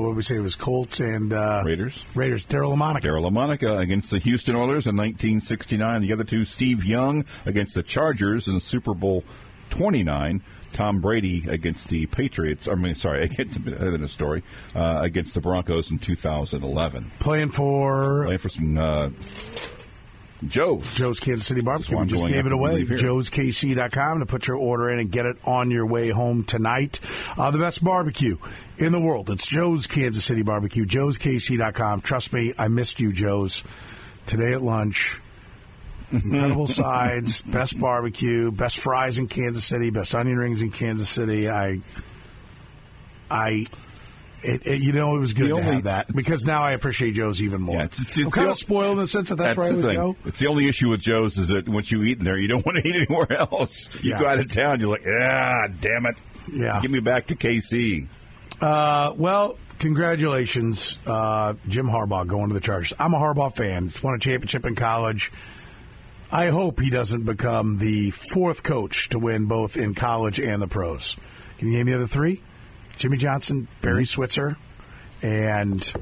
[0.00, 0.36] what did we say?
[0.36, 2.04] It was Colts and uh, Raiders.
[2.14, 2.46] Raiders.
[2.46, 3.02] Daryle Lamonica.
[3.02, 6.02] Daryle Lamonica against the Houston Oilers in 1969.
[6.02, 9.24] The other two, Steve Young against the Chargers in Super Bowl
[9.70, 10.42] 29.
[10.72, 12.68] Tom Brady against the Patriots.
[12.68, 14.42] I mean, sorry, against in a story
[14.74, 17.10] uh, against the Broncos in 2011.
[17.18, 19.10] Playing for Playing for some uh,
[20.46, 20.84] Joe's.
[20.94, 21.96] Joe's Kansas City Barbecue.
[21.96, 22.84] We just gave it away.
[22.84, 27.00] JoesKC.com to put your order in and get it on your way home tonight.
[27.36, 28.36] Uh, the best barbecue
[28.78, 29.30] in the world.
[29.30, 30.84] It's Joe's Kansas City Barbecue.
[30.84, 32.00] JoesKC.com.
[32.00, 33.62] Trust me, I missed you, Joe's.
[34.26, 35.20] Today at lunch.
[36.10, 41.48] Incredible sides, best barbecue, best fries in Kansas City, best onion rings in Kansas City.
[41.48, 41.80] I,
[43.30, 43.66] I,
[44.42, 47.12] it, it- you know, it was good to only- have that because now I appreciate
[47.14, 47.76] Joe's even more.
[47.76, 49.68] Yeah, it's- it's- I'm it's kind the- of spoiled in the sense that that's, I
[49.70, 50.16] the would thing.
[50.26, 52.64] It's the only issue with Joe's is that once you eat in there, you don't
[52.66, 53.88] want to eat anywhere else.
[54.02, 54.18] You Yeah.
[54.20, 56.16] go out of town, you're like, ah, damn it.
[56.52, 56.80] Yeah.
[56.80, 58.06] Give me back to KC.
[58.60, 62.92] Uh, well, congratulations, uh, Jim Harbaugh going to the Chargers.
[62.98, 63.84] I'm a Harbaugh fan.
[63.88, 65.32] He's won a championship in college.
[66.30, 70.66] I hope he doesn't become the fourth coach to win both in college and the
[70.66, 71.16] pros.
[71.58, 72.40] Can you name the other three?
[73.02, 74.04] Jimmy Johnson, Barry mm-hmm.
[74.04, 74.56] Switzer,
[75.22, 75.92] and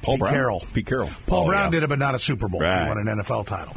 [0.00, 0.32] Paul Pete Brown?
[0.32, 0.64] Carroll.
[0.72, 1.10] Pete Carroll.
[1.26, 1.70] Paul Oh, Brown yeah.
[1.72, 2.60] did it, but not a Super Bowl.
[2.62, 2.84] Right.
[2.84, 3.76] He won an NFL title.